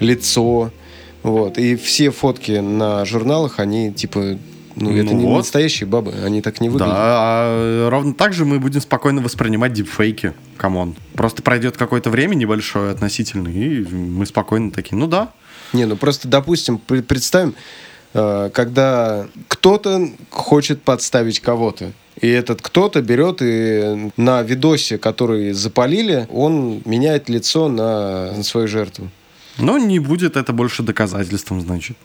[0.00, 0.70] лицо.
[1.22, 1.58] Вот.
[1.58, 4.38] И все фотки на журналах, они типа.
[4.78, 5.38] Ну, это Ну не вот.
[5.38, 6.94] настоящие бабы, они так не Да, выглядят.
[6.98, 10.34] а ровно так же мы будем спокойно воспринимать дипфейки.
[10.58, 10.94] Come on.
[11.14, 15.30] Просто пройдет какое-то время небольшое относительно, и мы спокойно такие, ну да.
[15.72, 17.54] Не, ну просто, допустим, пр- представим, э,
[18.52, 21.92] когда кто-то хочет подставить кого-то.
[22.20, 28.68] И этот кто-то берет и на видосе, который запалили, он меняет лицо на, на свою
[28.68, 29.10] жертву.
[29.58, 31.96] Но не будет это больше доказательством, значит.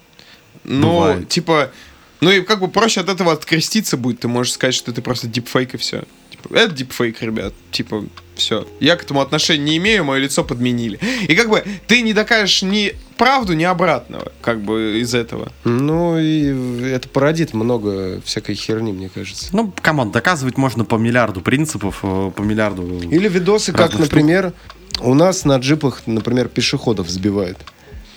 [0.63, 1.29] Ну, Бывает.
[1.29, 1.71] типа,
[2.19, 4.19] ну и как бы проще от этого откреститься будет.
[4.19, 6.03] Ты можешь сказать, что это просто дипфейк и все.
[6.29, 7.53] Типа, это дипфейк, ребят.
[7.71, 8.67] Типа, Все.
[8.79, 10.99] Я к этому отношения не имею, мое лицо подменили.
[11.27, 15.51] И как бы ты не докажешь ни правду, ни обратного, как бы из этого.
[15.63, 19.49] Ну, и это породит много всякой херни, мне кажется.
[19.51, 22.99] Ну, come on, доказывать можно по миллиарду принципов, э, по миллиарду...
[22.99, 24.01] Или видосы, как, штук.
[24.01, 24.53] например,
[25.01, 27.59] у нас на джипах, например, пешеходов сбивают.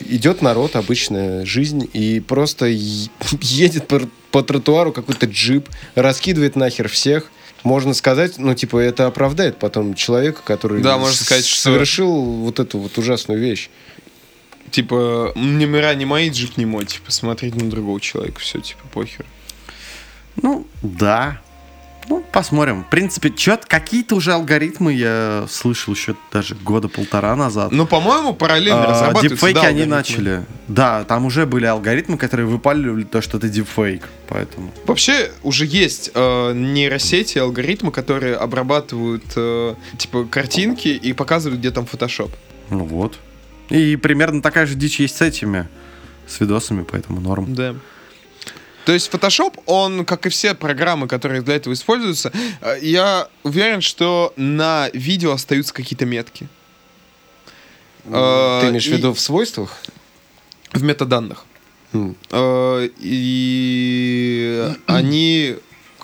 [0.00, 2.64] Идет народ, обычная жизнь, и просто
[3.42, 7.30] едет по, по тротуару какой-то джип, раскидывает нахер всех.
[7.62, 12.58] Можно сказать, ну, типа, это оправдает потом человека, который Да, можно сказать, что- совершил вот
[12.58, 13.68] эту вот ужасную вещь.
[14.74, 16.84] Типа, номера не мои, джип не мой.
[16.84, 18.40] Типа, смотреть на другого человека.
[18.40, 19.24] Все, типа, похер.
[20.42, 21.40] Ну, да.
[22.08, 22.82] Ну, посмотрим.
[22.82, 27.70] В принципе, чё какие-то уже алгоритмы я слышал еще даже года полтора назад.
[27.70, 29.36] Ну, по-моему, параллельно А, разрабатываются.
[29.36, 29.96] Дипфейки да, они алгоритмы.
[29.96, 30.44] начали.
[30.66, 34.08] Да, там уже были алгоритмы, которые выпаливали то, что это дипфейк.
[34.28, 34.72] Поэтому.
[34.86, 41.86] Вообще уже есть э, нейросети, алгоритмы, которые обрабатывают э, типа картинки и показывают, где там
[41.86, 42.32] фотошоп.
[42.70, 43.20] Ну вот.
[43.74, 45.68] И примерно такая же дичь есть с этими,
[46.26, 47.54] с видосами, поэтому норм.
[47.54, 47.74] Да.
[48.84, 53.80] То есть Photoshop, он, как и все программы, которые для этого используются, э, я уверен,
[53.80, 56.48] что на видео остаются какие-то метки.
[58.04, 59.78] Э, Ты имеешь в виду в свойствах?
[60.72, 61.46] В метаданных.
[62.30, 65.56] Э, И они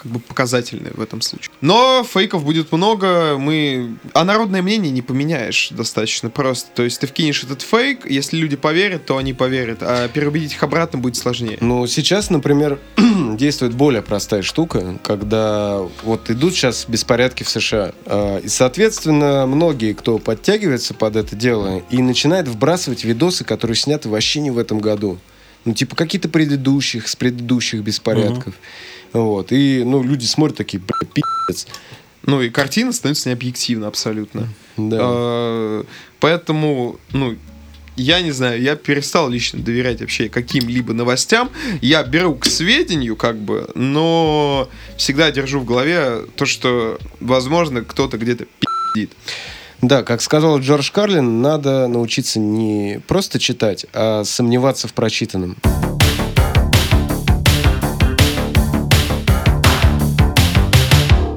[0.02, 1.50] как бы показательные в этом случае.
[1.60, 3.96] Но фейков будет много, мы...
[4.14, 6.70] А народное мнение не поменяешь достаточно просто.
[6.74, 10.62] То есть ты вкинешь этот фейк, если люди поверят, то они поверят, а переубедить их
[10.62, 11.58] обратно будет сложнее.
[11.60, 12.78] Ну, сейчас, например,
[13.36, 17.92] действует более простая штука, когда вот идут сейчас беспорядки в США.
[18.06, 24.08] а, И, соответственно, многие, кто подтягивается под это дело, и начинает вбрасывать видосы, которые сняты
[24.08, 25.18] вообще не в этом году.
[25.64, 28.54] Ну, типа какие-то предыдущих, с предыдущих беспорядков.
[29.12, 29.52] Вот.
[29.52, 31.66] И, ну, люди смотрят такие, бля, пи***ц.
[32.22, 34.48] Ну и картина становится необъективна абсолютно.
[34.76, 34.98] Да.
[35.00, 35.84] Э,
[36.20, 37.36] Поэтому, ну,
[37.96, 41.50] я не знаю, я перестал лично доверять вообще каким-либо новостям.
[41.80, 48.18] Я беру к сведению, как бы, но всегда держу в голове то, что, возможно, кто-то
[48.18, 49.10] где-то пи***дит.
[49.82, 55.56] Да, как сказал Джордж Карлин, надо научиться не просто читать, а сомневаться в прочитанном.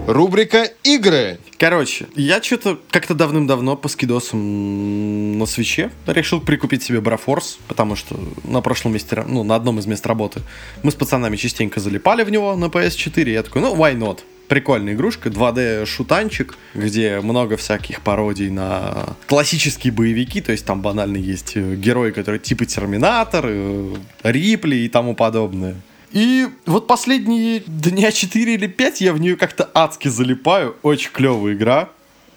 [0.06, 1.40] Рубрика «Игры».
[1.58, 8.20] Короче, я что-то как-то давным-давно по скидосам на свече решил прикупить себе Брафорс, потому что
[8.44, 10.42] на прошлом месте, ну, на одном из мест работы
[10.84, 14.20] мы с пацанами частенько залипали в него на PS4, я такой, ну, why not?
[14.54, 21.54] Прикольная игрушка, 2D-шутанчик, где много всяких пародий на классические боевики, то есть там банально есть
[21.56, 25.74] э, герои, которые типа Терминатор, э, Рипли и тому подобное.
[26.12, 30.76] И вот последние дня 4 или 5 я в нее как-то адски залипаю.
[30.84, 31.90] Очень клевая игра.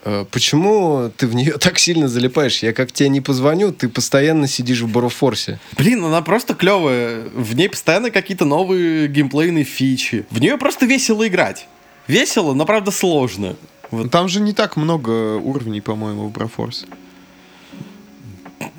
[0.06, 2.62] Э, Почему ты в нее так сильно залипаешь?
[2.62, 5.60] Я как тебе не позвоню, ты постоянно сидишь в Барофорсе.
[5.76, 7.24] Блин, она просто клевая.
[7.34, 10.24] В ней постоянно какие-то новые геймплейные фичи.
[10.30, 11.66] В нее просто весело играть.
[12.08, 13.56] Весело, но правда сложно.
[13.90, 14.10] Вот.
[14.10, 16.86] Там же не так много уровней, по-моему, в Брафорс.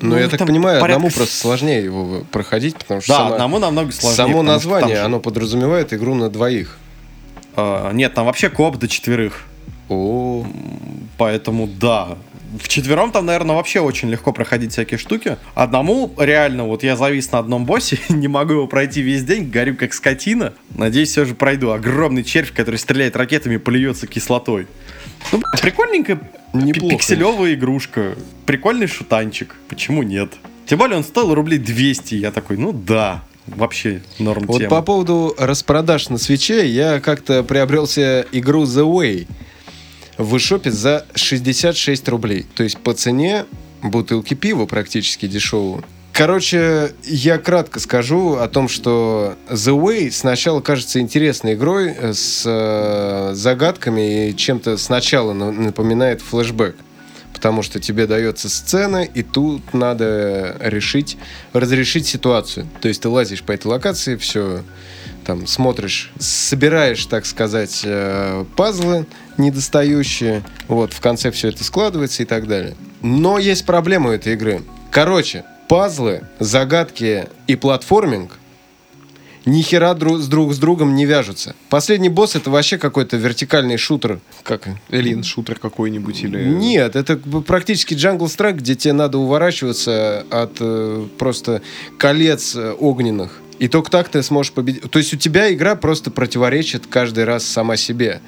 [0.00, 3.34] Но Ну, я так понимаю, порядка одному просто сложнее его проходить, потому что Да, сама-
[3.34, 4.16] одному намного сложнее.
[4.16, 6.78] само название, там же- оно подразумевает игру на двоих.
[7.56, 9.44] А, нет, там вообще коп до четверых.
[9.88, 10.44] О,
[11.16, 12.16] Поэтому да.
[12.58, 15.36] В четвером там, наверное, вообще очень легко проходить всякие штуки.
[15.54, 19.76] Одному реально, вот я завис на одном боссе, не могу его пройти весь день, горю
[19.76, 20.54] как скотина.
[20.74, 21.70] Надеюсь, все же пройду.
[21.70, 24.66] Огромный червь, который стреляет ракетами, плюется кислотой.
[25.32, 26.20] Ну, прикольненькая
[26.54, 26.96] Неплохо.
[26.96, 28.16] пикселевая игрушка.
[28.46, 29.54] Прикольный шутанчик.
[29.68, 30.32] Почему нет?
[30.66, 32.14] Тем более он стоил рублей 200.
[32.14, 34.70] Я такой, ну да, вообще норм Вот тема.
[34.70, 39.26] по поводу распродаж на свече, я как-то приобрел себе игру The Way
[40.18, 42.46] в вышопе за 66 рублей.
[42.54, 43.46] То есть по цене
[43.82, 45.84] бутылки пива практически дешевого.
[46.12, 53.34] Короче, я кратко скажу о том, что The Way сначала кажется интересной игрой с э,
[53.34, 56.74] загадками и чем-то сначала на- напоминает флешбэк.
[57.32, 61.18] Потому что тебе дается сцена, и тут надо решить,
[61.52, 62.66] разрешить ситуацию.
[62.80, 64.64] То есть ты лазишь по этой локации, все
[65.24, 69.06] там смотришь, собираешь, так сказать, э, пазлы
[69.38, 70.42] недостающие.
[70.66, 72.74] Вот, в конце все это складывается и так далее.
[73.02, 74.62] Но есть проблема у этой игры.
[74.90, 78.38] Короче, пазлы, загадки и платформинг
[79.48, 81.54] ни хера друг, с друг с другом не вяжутся.
[81.70, 84.20] Последний босс это вообще какой-то вертикальный шутер.
[84.42, 84.68] Как?
[84.90, 86.44] Или шутер какой-нибудь, или...
[86.44, 91.62] Нет, это практически Jungle Strike, где тебе надо уворачиваться от э, просто
[91.98, 93.40] колец э, огненных.
[93.58, 94.88] И только так ты сможешь победить.
[94.90, 98.20] То есть у тебя игра просто противоречит каждый раз сама себе.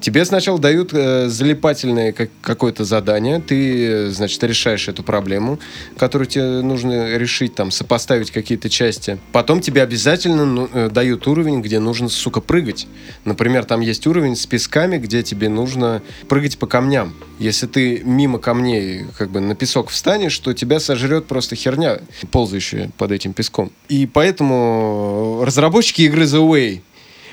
[0.00, 5.58] Тебе сначала дают э, залипательное как, какое-то задание, ты, э, значит, решаешь эту проблему,
[5.96, 9.18] которую тебе нужно решить, там, сопоставить какие-то части.
[9.32, 12.86] Потом тебе обязательно ну, э, дают уровень, где нужно, сука, прыгать.
[13.24, 17.14] Например, там есть уровень с песками, где тебе нужно прыгать по камням.
[17.38, 22.90] Если ты мимо камней, как бы, на песок встанешь, то тебя сожрет просто херня, ползающая
[22.98, 23.72] под этим песком.
[23.88, 26.80] И поэтому разработчики игры The Way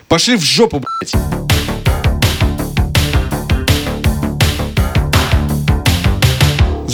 [0.08, 1.14] пошли в жопу, блядь.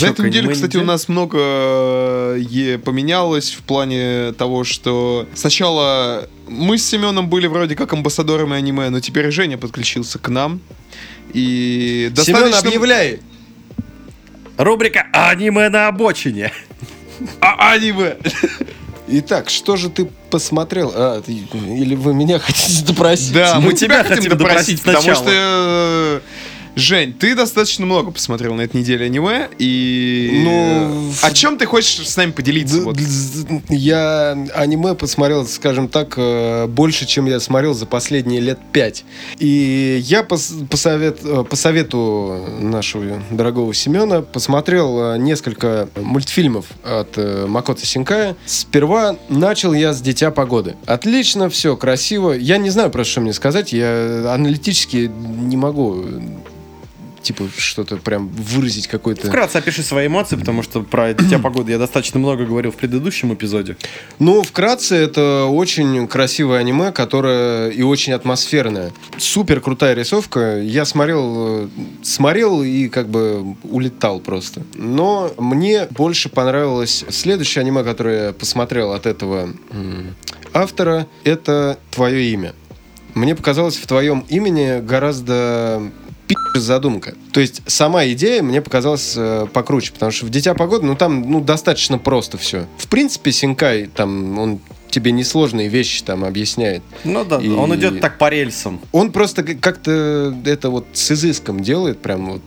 [0.00, 6.78] За эту неделю, кстати, у нас много э, поменялось в плане того, что сначала мы
[6.78, 10.60] с Семеном были вроде как амбассадорами аниме, но теперь Женя подключился к нам.
[11.32, 12.68] И Семен, достаточно...
[12.68, 13.20] объявляй!
[14.56, 16.52] Рубрика «Аниме на обочине».
[17.40, 18.16] А, аниме!
[19.08, 20.92] Итак, что же ты посмотрел?
[20.94, 23.32] А, ты- или вы меня хотите допросить?
[23.32, 25.24] Да, Мы мы тебя тебя хотим хотим допросить, допросить потому сначала.
[25.28, 26.22] что...
[26.76, 30.40] Жень, ты достаточно много посмотрел на этой неделе аниме, и...
[30.44, 32.80] Ну, О чем ты хочешь с нами поделиться?
[32.82, 32.96] Вот?
[33.68, 39.04] Я аниме посмотрел, скажем так, э, больше, чем я смотрел за последние лет пять.
[39.38, 47.16] И я пос- посовет, э, по совету нашего дорогого Семена посмотрел э, несколько мультфильмов от
[47.48, 48.36] Макото Синкая.
[48.46, 50.76] Сперва начал я с «Дитя погоды».
[50.86, 52.32] Отлично, все красиво.
[52.32, 53.72] Я не знаю, про что мне сказать.
[53.72, 56.04] Я аналитически не могу
[57.22, 59.28] типа что-то прям выразить какой-то...
[59.28, 63.34] Вкратце опиши свои эмоции, потому что про «Дитя погоды» я достаточно много говорил в предыдущем
[63.34, 63.76] эпизоде.
[64.18, 68.92] Ну, вкратце, это очень красивое аниме, которое и очень атмосферное.
[69.18, 70.60] Супер крутая рисовка.
[70.60, 71.68] Я смотрел, э,
[72.02, 74.62] смотрел и как бы улетал просто.
[74.74, 79.50] Но мне больше понравилось следующее аниме, которое я посмотрел от этого
[80.52, 81.06] автора.
[81.24, 82.54] Это «Твое имя».
[83.14, 85.82] Мне показалось, в твоем имени гораздо
[86.54, 87.14] задумка.
[87.32, 91.30] То есть сама идея мне показалась э, покруче, потому что в «Дитя погоды», ну там
[91.30, 92.66] ну, достаточно просто все.
[92.78, 94.60] В принципе, Синкай, там, он
[94.90, 96.82] тебе несложные вещи там объясняет.
[97.04, 98.80] Ну да, И- он идет так по рельсам.
[98.92, 102.42] Он просто как-то это вот с изыском делает, прям вот,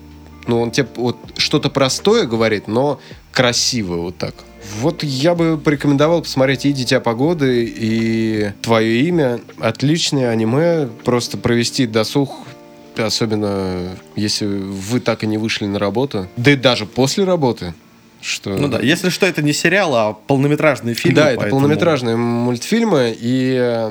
[0.48, 3.00] ну, он тебе вот что-то простое говорит, но
[3.32, 4.36] красиво вот так.
[4.80, 9.42] Вот я бы порекомендовал посмотреть и «Дитя погоды», и «Твое имя».
[9.60, 12.32] Отличное аниме, просто провести досуг,
[13.00, 16.28] особенно если вы так и не вышли на работу.
[16.38, 17.74] Да и даже после работы.
[18.24, 18.52] Что...
[18.52, 21.14] Ну да, если что, это не сериал, а полнометражный фильм.
[21.14, 23.90] Да, это полнометражные мультфильмы, и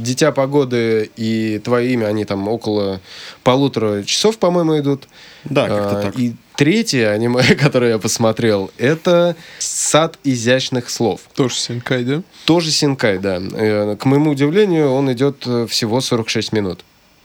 [0.00, 3.02] «Дитя погоды» и «Твое имя», они там около
[3.44, 5.08] полутора часов, по-моему, идут.
[5.44, 6.18] Да, как-то А, так.
[6.18, 11.20] И третье аниме, которое я посмотрел, это «Сад изящных слов».
[11.34, 12.22] Тоже Синкай, да?
[12.46, 13.42] Тоже Синкай, да.
[13.52, 16.80] Э, К моему удивлению, он идет э, всего 46 минут.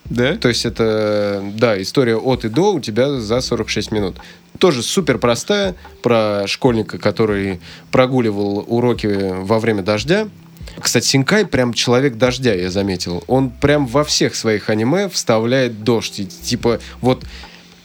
[0.06, 0.36] Да?
[0.36, 4.18] То есть это, да, история от и до у тебя за 46 минут.
[4.60, 9.08] Тоже супер простая, про школьника, который прогуливал уроки
[9.42, 10.28] во время дождя.
[10.80, 13.24] Кстати, Синкай прям человек дождя, я заметил.
[13.28, 16.20] Он прям во всех своих аниме вставляет дождь.
[16.20, 17.24] И, типа, вот,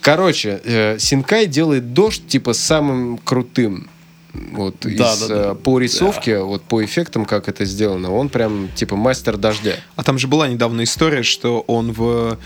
[0.01, 3.89] короче, э, Синкай делает дождь, типа, самым крутым.
[4.53, 5.53] Вот, Да, из, да, да.
[5.53, 9.75] э, по рисовке, вот по эффектам, как это сделано, он прям, типа, мастер дождя.
[9.97, 12.39] А там же была недавно история, что он в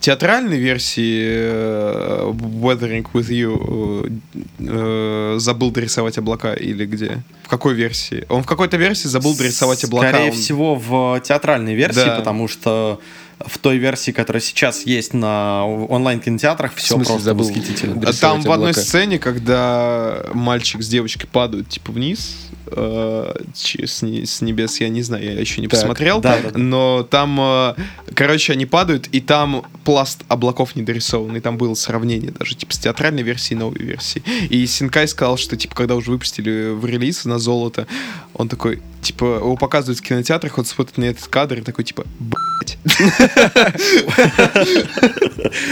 [0.00, 4.20] театральной версии э, Weathering with You
[4.60, 7.22] э, забыл дорисовать облака или где?
[7.44, 8.24] В какой версии?
[8.28, 10.08] Он в какой-то версии забыл дорисовать облака.
[10.10, 12.16] Скорее он- всего, в театральной версии, Да.
[12.16, 13.00] потому что
[13.44, 17.44] в той версии, которая сейчас есть на онлайн-кинотеатрах, все смысле просто забыл?
[17.44, 18.12] восхитительно.
[18.14, 24.40] Там в одной сцене, когда мальчик с девочкой падают типа вниз э, с, не- с
[24.40, 26.58] небес, я не знаю, я еще не Так, посмотрел, да, да, да.
[26.58, 27.74] но там, э,
[28.14, 32.74] короче, они падают, и там пласт облаков не дорисован, и там было сравнение даже, типа,
[32.74, 34.22] с театральной версией и новой версии.
[34.50, 37.86] И Синкай сказал, что, типа, когда уже выпустили в релиз на золото,
[38.34, 42.04] он такой, типа, его показывают в кинотеатрах, он смотрит на этот кадр и такой, типа,
[42.18, 42.78] блять.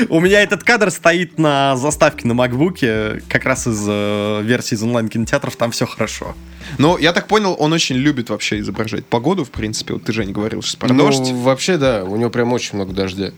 [0.09, 4.83] У меня этот кадр стоит на заставке на макбуке, как раз из э, версии из
[4.83, 6.35] онлайн-кинотеатров, там все хорошо.
[6.79, 9.95] Но я так понял, он очень любит вообще изображать погоду, в принципе.
[9.95, 11.31] Вот ты, Жень, говорил сейчас про Ну, дождь.
[11.33, 13.33] вообще, да, у него прям очень много дождя.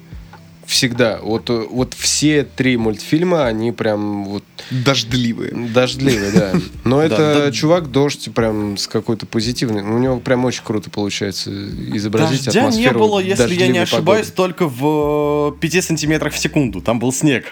[0.69, 1.19] Всегда.
[1.23, 5.53] Вот, э, вот все три мультфильма, они прям вот Дождливые.
[5.73, 6.53] дождливые, да.
[6.85, 9.81] Но это чувак дождь прям с какой-то позитивной.
[9.81, 14.27] У него прям очень круто получается изобразить Дождя не атмосферу было, если я не ошибаюсь,
[14.27, 14.37] погоды.
[14.37, 16.83] только в 5 сантиметрах в секунду.
[16.83, 17.47] Там был снег.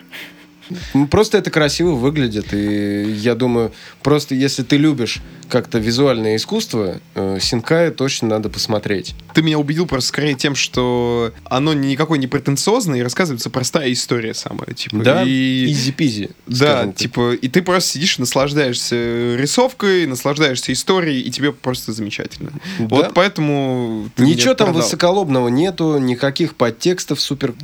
[0.95, 7.01] Ну, Просто это красиво выглядит, и я думаю, просто если ты любишь как-то визуальное искусство,
[7.15, 9.15] э, Синкая точно надо посмотреть.
[9.35, 14.35] Ты меня убедил просто скорее тем, что оно никакой не претенциозное и рассказывается простая история
[14.35, 14.73] самая.
[14.75, 15.67] Типа, Да, и...
[15.67, 16.31] изи-пизи.
[16.47, 16.97] Да, так.
[16.97, 22.51] типа, и ты просто сидишь, наслаждаешься рисовкой, наслаждаешься историей, и тебе просто замечательно.
[22.79, 22.87] Да.
[22.89, 24.83] Вот поэтому Ничего там продал.
[24.83, 27.55] высоколобного нету, никаких подтекстов супер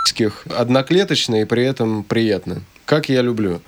[0.00, 0.44] ебских.
[0.56, 2.62] Одноклеточно и при этом приятно.
[2.84, 3.60] Как я люблю.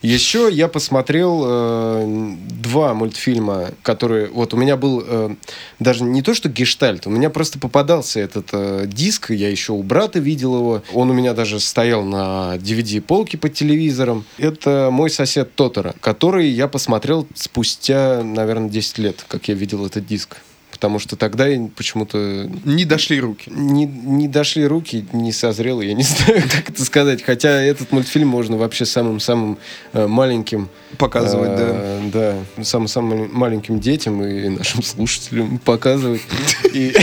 [0.00, 4.28] Еще я посмотрел э, два мультфильма, которые...
[4.28, 5.34] Вот у меня был э,
[5.78, 9.82] даже не то, что гештальт, у меня просто попадался этот э, диск, я еще у
[9.82, 10.82] брата видел его.
[10.92, 14.24] Он у меня даже стоял на DVD-полке под телевизором.
[14.38, 20.06] Это «Мой сосед Тотора», который я посмотрел спустя, наверное, 10 лет, как я видел этот
[20.06, 20.38] диск.
[20.82, 23.48] Потому что тогда почему-то Не дошли руки.
[23.54, 27.22] не, не дошли руки, не созрел, я не знаю, как это сказать.
[27.22, 29.58] Хотя этот мультфильм можно вообще самым-самым
[29.92, 30.68] э, маленьким...
[30.98, 31.68] Показывать, да.
[31.68, 36.22] э, Да, самым-самым маленьким детям и нашим слушателям показывать.
[36.74, 36.96] И...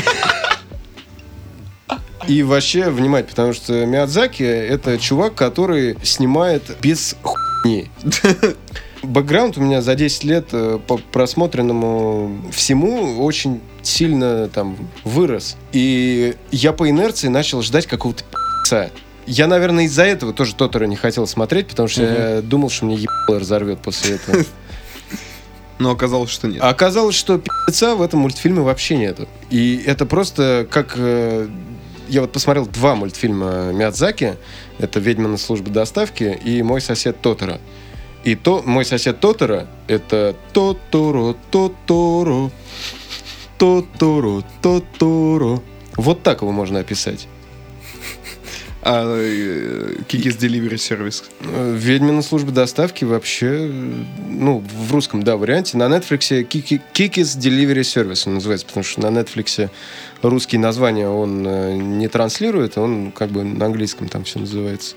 [2.27, 7.89] И вообще внимать, потому что Миядзаки— это чувак, который снимает без хуйни.
[9.04, 15.56] Бэкграунд у меня за 10 лет э, по просмотренному всему очень сильно там вырос.
[15.72, 18.89] И я по инерции начал ждать какого-то пи***ца.
[19.26, 22.95] Я, наверное, из-за этого тоже Тотора не хотел смотреть, потому что я думал, что мне
[22.95, 24.43] ебало разорвет после этого.
[25.80, 26.62] Но оказалось, что нет.
[26.62, 29.28] А оказалось, что пи***ца в этом мультфильме вообще нету.
[29.50, 30.95] И это просто как...
[30.97, 31.47] э,
[32.10, 34.36] Я вот посмотрел два мультфильма Миядзаки.
[34.78, 37.60] Это «Ведьмина служба доставки» и «Мой сосед Тотора».
[38.24, 42.51] И то «Мой сосед Тотора»— это Тоторо, Тоторо,
[43.57, 45.61] Тоторо, Тоторо.
[45.95, 47.28] Вот так его можно описать.
[48.82, 51.24] А э, Кикис Delivery Service.
[51.41, 53.70] Ведьмина служба доставки вообще,
[54.30, 55.78] ну, в русском, да, варианте.
[55.78, 59.70] На Netflix Kikis Delivery Service он называется, потому что на Netflix
[60.22, 64.95] русские названия он э, не транслирует, он как бы на английском там все называется.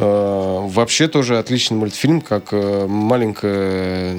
[0.00, 4.16] Э, Вообще тоже отличный мультфильм, как э, маленькая,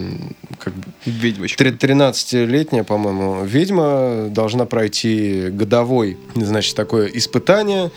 [0.60, 0.74] как
[1.06, 1.58] Ведьмочка.
[1.58, 7.92] Тре- 13-летняя, по-моему, ведьма должна пройти годовой, значит, такое испытание,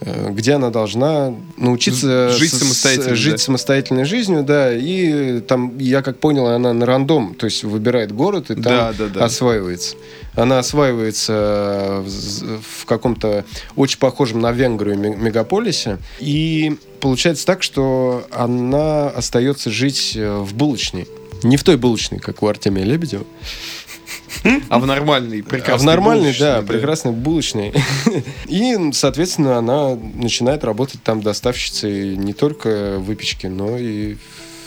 [0.00, 3.38] где она должна научиться Жить с- самостоятельно, жить да.
[3.38, 8.50] самостоятельной жизнью, да, и там, я как понял, она на рандом, то есть выбирает город
[8.50, 9.24] и там Да, да, да.
[9.24, 9.96] осваивается.
[10.36, 13.44] Она осваивается в, в каком-то
[13.76, 20.54] очень похожем на Венгрию ме- мегаполисе, и получается так, что она остается жить э, в
[20.54, 21.08] булочной.
[21.42, 23.24] Не в той булочной, как у Артемия Лебедева,
[24.68, 25.74] А в нормальный, прекрасный.
[25.74, 27.72] а в нормальной, булочный, да, прекрасной булочной.
[28.46, 34.16] И, соответственно, она начинает работать там доставщицей не только выпечки, но и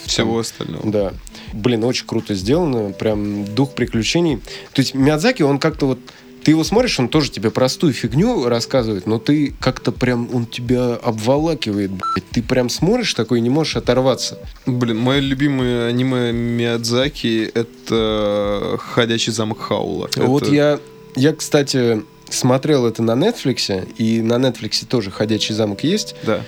[0.06, 0.90] Всего остального.
[0.92, 1.14] Да.
[1.54, 2.92] Блин, очень круто сделано.
[2.92, 4.38] Прям дух приключений.
[4.74, 6.00] То есть Миядзаки, он как-то вот...
[6.44, 10.30] Ты его смотришь, он тоже тебе простую фигню рассказывает, но ты как-то прям...
[10.34, 12.28] Он тебя обволакивает, блядь.
[12.32, 14.40] Ты прям смотришь такой и не можешь оторваться.
[14.66, 20.10] Блин, мое любимое аниме Миядзаки— это «Ходячий замок Хаула».
[20.16, 20.80] Вот Это- я...
[21.16, 26.16] Я, кстати, смотрел это на Netflix, и на Netflix тоже «Ходячий замок» есть.
[26.24, 26.42] Да.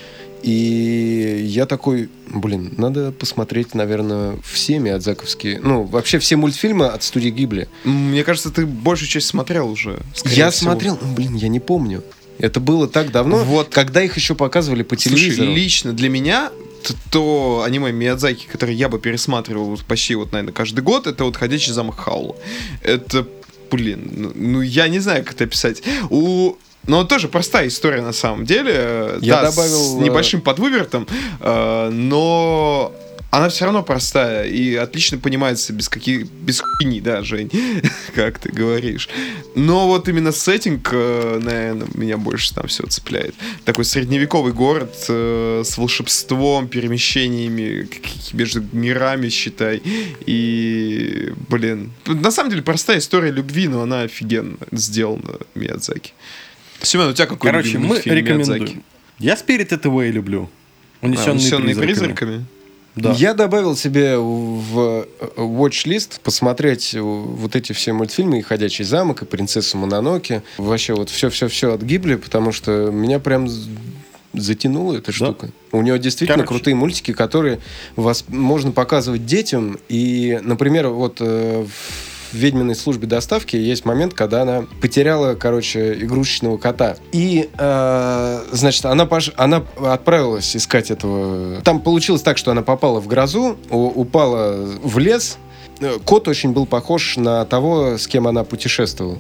[0.44, 7.30] И я такой, блин, надо посмотреть, наверное, все миядзаковские, ну, вообще все мультфильмы от студии
[7.30, 7.70] Гибли.
[7.86, 10.02] Мне кажется, ты большую часть смотрел уже.
[10.26, 10.72] Я всего.
[10.72, 12.04] смотрел, ну, блин, я не помню.
[12.40, 13.70] Это было так давно, Вот.
[13.70, 15.52] когда их еще показывали по Слушай, телевизору.
[15.54, 16.52] лично для меня
[17.12, 21.72] то аниме Миядзаки, которое я бы пересматривал почти вот, наверное, каждый год, это вот «Ходячий
[21.72, 22.36] замок Хаула».
[22.82, 23.26] Это,
[23.72, 25.82] блин, ну, ну, я не знаю, как это описать.
[26.10, 26.56] У...
[26.88, 28.72] Но тоже простая история на самом деле.
[28.76, 31.08] э, Я да, добавил, с э, небольшим подвывертом,
[31.40, 32.94] э, но
[33.32, 37.50] она все равно простая и отлично понимается без каких без хуйни, да, Жень,
[38.16, 39.10] как ты говоришь.
[39.56, 43.34] Но вот именно сеттинг, наверное, меня больше там все цепляет.
[43.66, 47.88] Такой средневековый город э, с волшебством, перемещениями
[48.34, 49.82] между мирами, считай.
[50.28, 56.14] И, блин, на самом деле простая история любви, но она офигенно сделана Миядзаки.
[56.84, 58.62] Семен, у тебя какой Короче, мы мультфильм рекомендуем.
[58.62, 58.84] Миядзаки?
[59.20, 60.50] Я Spirit Away люблю.
[61.02, 62.14] А, Унесенные, «Унесённые призраками.
[62.14, 62.46] призраками?
[62.96, 63.12] Да.
[63.14, 69.78] Я добавил себе в watch-лист посмотреть вот эти все мультфильмы, и «Ходячий замок», и «Принцессу
[69.78, 70.44] Мононоке».
[70.58, 73.48] Вообще вот все-все-все от Гибли, потому что меня прям
[74.34, 75.50] затянула эта штука.
[75.72, 76.56] У него действительно Короче.
[76.60, 77.60] крутые мультики, которые
[77.96, 79.80] вас можно показывать детям.
[79.90, 81.66] И, например, вот э,
[82.34, 86.98] в ведьминой службе доставки есть момент, когда она потеряла, короче, игрушечного кота.
[87.12, 89.32] И, э, значит, она, пош...
[89.38, 91.62] она отправилась искать этого...
[91.62, 95.38] Там получилось так, что она попала в грозу, упала в лес.
[95.80, 99.20] Э, Кот очень был похож на того, с кем она путешествовала.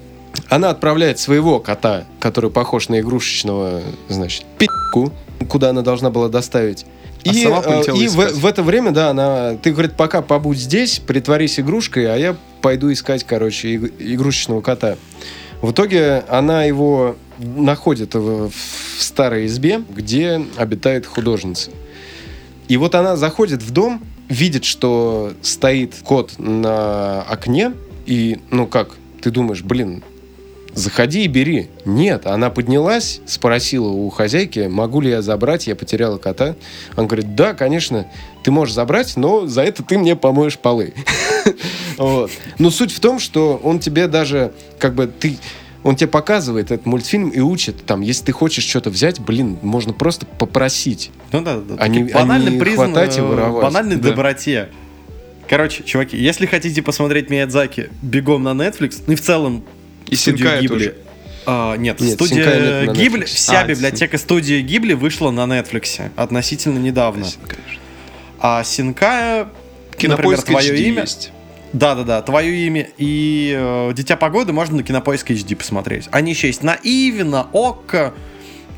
[0.49, 5.11] Она отправляет своего кота, который похож на игрушечного, значит, пи***ку,
[5.47, 6.85] куда она должна была доставить.
[7.25, 10.99] А И, полетела и в, в это время, да, она, ты, говорит, пока побудь здесь,
[10.99, 14.97] притворись игрушкой, а я пойду искать, короче, иг- игрушечного кота.
[15.61, 21.71] В итоге она его находит в, в старой избе, где обитает художница.
[22.67, 27.73] И вот она заходит в дом, видит, что стоит кот на окне,
[28.05, 28.89] и, ну как,
[29.21, 30.03] ты думаешь, блин,
[30.73, 31.69] заходи и бери.
[31.85, 36.55] Нет, она поднялась, спросила у хозяйки, могу ли я забрать, я потеряла кота.
[36.97, 38.07] Он говорит, да, конечно,
[38.43, 40.93] ты можешь забрать, но за это ты мне помоешь полы.
[41.97, 42.31] Вот.
[42.57, 45.37] Но суть в том, что он тебе даже, как бы, ты,
[45.83, 49.93] он тебе показывает этот мультфильм и учит, там, если ты хочешь что-то взять, блин, можно
[49.93, 51.11] просто попросить.
[51.31, 51.75] Ну да, да.
[51.77, 53.63] А не- таки банально а не хватать и э, воровать.
[53.63, 54.09] банальной Да.
[54.09, 54.69] доброте.
[55.47, 59.63] Короче, чуваки, если хотите посмотреть Миядзаки, бегом на Netflix, ну и в целом
[60.07, 60.87] И Синкая Гибли.
[60.87, 60.95] тоже.
[61.45, 66.79] А, нет, Нет, студия нет Гибли, вся А, библиотека студии Гибли вышла на Netflix относительно
[66.79, 67.25] недавно.
[68.39, 71.31] А Синкая, например, Кинопоиск твое HD имя, есть.
[71.73, 76.07] Да-да-да, твое имя и э, Дитя погоды можно на Кинопоиск HD посмотреть.
[76.11, 78.13] Они еще есть на Иви, на Окко.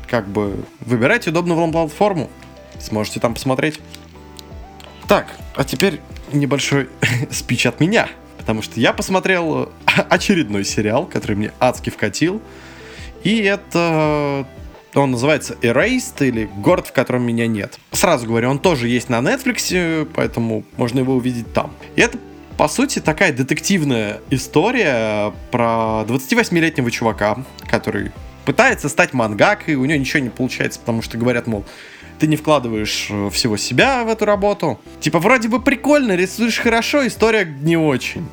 [0.08, 2.30] Как бы выбирайте удобную вам платформу.
[2.80, 3.80] Сможете там посмотреть.
[5.08, 6.00] Так, а теперь
[6.32, 6.88] небольшой
[7.30, 8.08] спич от меня.
[8.46, 12.40] Потому что я посмотрел э, очередной сериал, который мне адски вкатил.
[13.24, 14.46] И это...
[14.94, 17.80] Он называется Erased или Город, в котором меня нет.
[17.90, 21.72] Сразу говорю, он тоже есть на Netflix, поэтому можно его увидеть там.
[21.96, 22.18] И это,
[22.56, 28.12] по сути, такая детективная история про 28-летнего чувака, который
[28.46, 31.66] пытается стать мангакой, у него ничего не получается, потому что говорят, мол,
[32.18, 34.78] ты не вкладываешь э, всего себя в эту работу.
[35.00, 38.26] Типа, вроде бы прикольно, рисуешь хорошо, история не очень.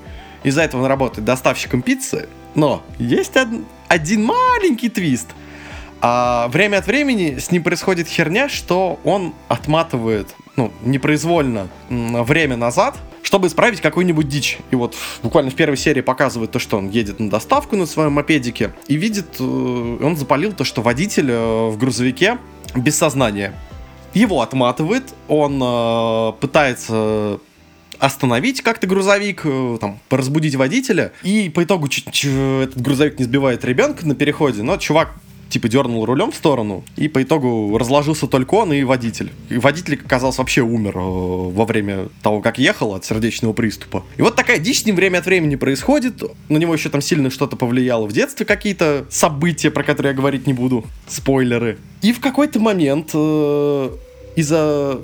[0.43, 5.27] Из-за этого он работает доставщиком пиццы, но есть од- один маленький твист.
[6.01, 12.97] А время от времени с ним происходит херня, что он отматывает, ну, непроизвольно время назад,
[13.21, 14.57] чтобы исправить какую-нибудь дичь.
[14.69, 18.11] И вот буквально в первой серии показывает то, что он едет на доставку на своем
[18.11, 22.37] мопедике и видит, э, он запалил то, что водитель э, в грузовике
[22.75, 23.53] без сознания.
[24.13, 27.39] Его отматывает, он э, пытается
[27.99, 34.05] остановить как-то грузовик, э, там, разбудить водителя, и по итогу этот грузовик не сбивает ребенка
[34.05, 35.15] на переходе, но чувак
[35.53, 39.31] типа дернул рулем в сторону, и по итогу разложился только он и водитель.
[39.49, 44.03] И водитель, оказался, вообще умер э, во время того, как ехал от сердечного приступа.
[44.17, 46.23] И вот такая дичь с ним время от времени происходит.
[46.49, 50.47] На него еще там сильно что-то повлияло в детстве, какие-то события, про которые я говорить
[50.47, 50.85] не буду.
[51.07, 51.77] Спойлеры.
[52.03, 53.89] И в какой-то момент э,
[54.35, 54.99] из-за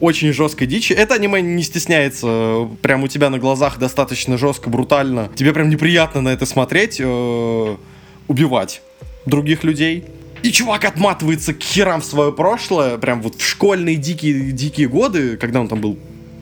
[0.00, 0.92] очень жесткой дичи.
[0.92, 2.68] Это аниме не стесняется.
[2.80, 5.28] Прям у тебя на глазах достаточно жестко, брутально.
[5.34, 7.00] Тебе прям неприятно на это смотреть.
[7.00, 7.76] э,
[8.28, 8.82] убивать
[9.26, 10.04] других людей.
[10.42, 15.36] И чувак отматывается к херам в свое прошлое, прям вот в школьные дикие, дикие годы,
[15.36, 15.98] когда он там был,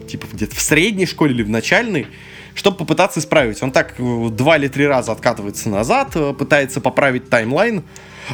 [0.07, 2.07] типа, где-то в средней школе или в начальной,
[2.55, 3.63] чтобы попытаться исправить.
[3.63, 7.83] Он так э, два или три раза откатывается назад, э, пытается поправить таймлайн.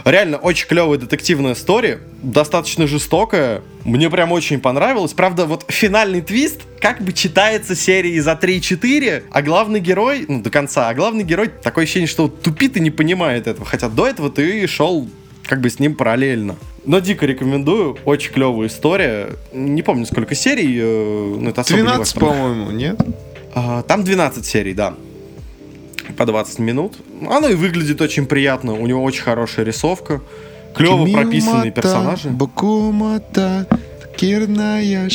[0.05, 3.63] Реально очень клевая детективная история, достаточно жестокая.
[3.85, 5.13] Мне прям очень понравилось.
[5.13, 10.51] Правда, вот финальный твист как бы читается серии за 3-4, а главный герой, ну, до
[10.51, 13.67] конца, а главный герой такое ощущение, что тупит и не понимает этого.
[13.67, 15.09] Хотя до этого ты шел
[15.45, 16.57] как бы с ним параллельно.
[16.85, 19.31] Но дико рекомендую, очень клевая история.
[19.53, 22.29] Не помню, сколько серий, э, но это особо не 12, важно.
[22.29, 23.01] по-моему, нет?
[23.55, 24.95] А, Там 12 серий, да.
[26.17, 26.95] По 20 минут.
[27.29, 28.75] Оно и выглядит очень приятно.
[28.75, 30.21] У него очень хорошая рисовка.
[30.75, 32.29] Клево прописанные персонажи.
[32.31, 33.67] Бакумата,
[34.17, 35.09] кирная.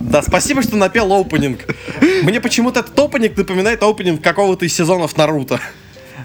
[0.00, 1.60] Да, спасибо, что напел опенинг.
[2.22, 5.60] Мне почему-то этот опенинг напоминает опенинг какого-то из сезонов Наруто.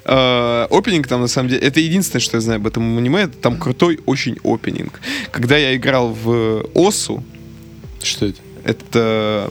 [0.05, 3.37] Э, Опенинг там, на самом деле, это единственное, что я знаю об этом аниме, это
[3.37, 4.99] там крутой очень опенинг.
[5.31, 7.23] Когда я играл в Осу,
[8.01, 8.39] Что это?
[8.63, 9.49] это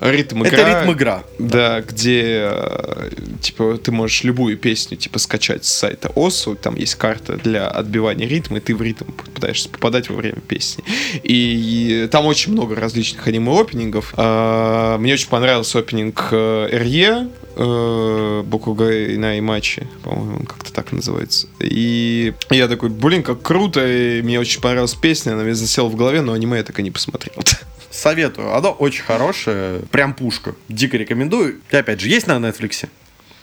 [0.00, 0.58] ритм игра.
[0.58, 1.24] Это ритм игра.
[1.38, 6.94] Да, где э, типа ты можешь любую песню типа скачать с сайта ОСУ, там есть
[6.94, 10.84] карта для отбивания ритма, и ты в ритм пытаешься попадать во время песни.
[11.22, 14.14] И, там очень много различных аниме-опенингов.
[14.16, 20.92] А, Мне очень понравился опенинг э, Эрье, э, Бокугай на Имачи, по-моему, он как-то так
[20.92, 21.46] называется.
[21.60, 25.96] И я такой, блин, как круто, и мне очень понравилась песня, она мне засела в
[25.96, 27.34] голове, но аниме я так и не посмотрел.
[28.00, 28.54] советую.
[28.54, 30.54] Оно очень хорошее, прям пушка.
[30.68, 31.60] Дико рекомендую.
[31.70, 32.88] И опять же, есть на Netflix.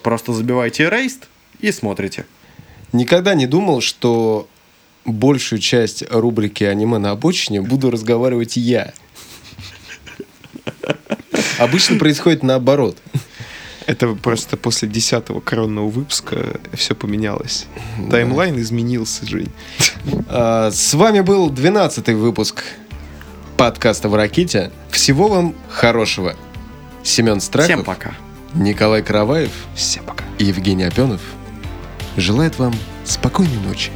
[0.02, 1.24] Просто забивайте Erased
[1.60, 2.26] и смотрите.
[2.92, 4.48] Никогда не думал, что
[5.06, 8.94] большую часть рубрики «Аниме на обочине» буду разговаривать я.
[11.60, 12.98] Обычно происходит наоборот.
[13.86, 17.68] Это просто после десятого коронного выпуска все поменялось.
[18.12, 19.50] Таймлайн изменился, Жень.
[20.28, 22.64] А, С вами был 12 выпуск
[23.58, 24.72] подкаста в Раките.
[24.92, 26.36] Всего вам хорошего.
[27.04, 28.12] Семен Страхов, Всем пока.
[28.54, 30.24] Николай Караваев Всем пока.
[30.38, 31.22] и Евгений Опенов
[32.16, 33.92] желает вам спокойной ночи.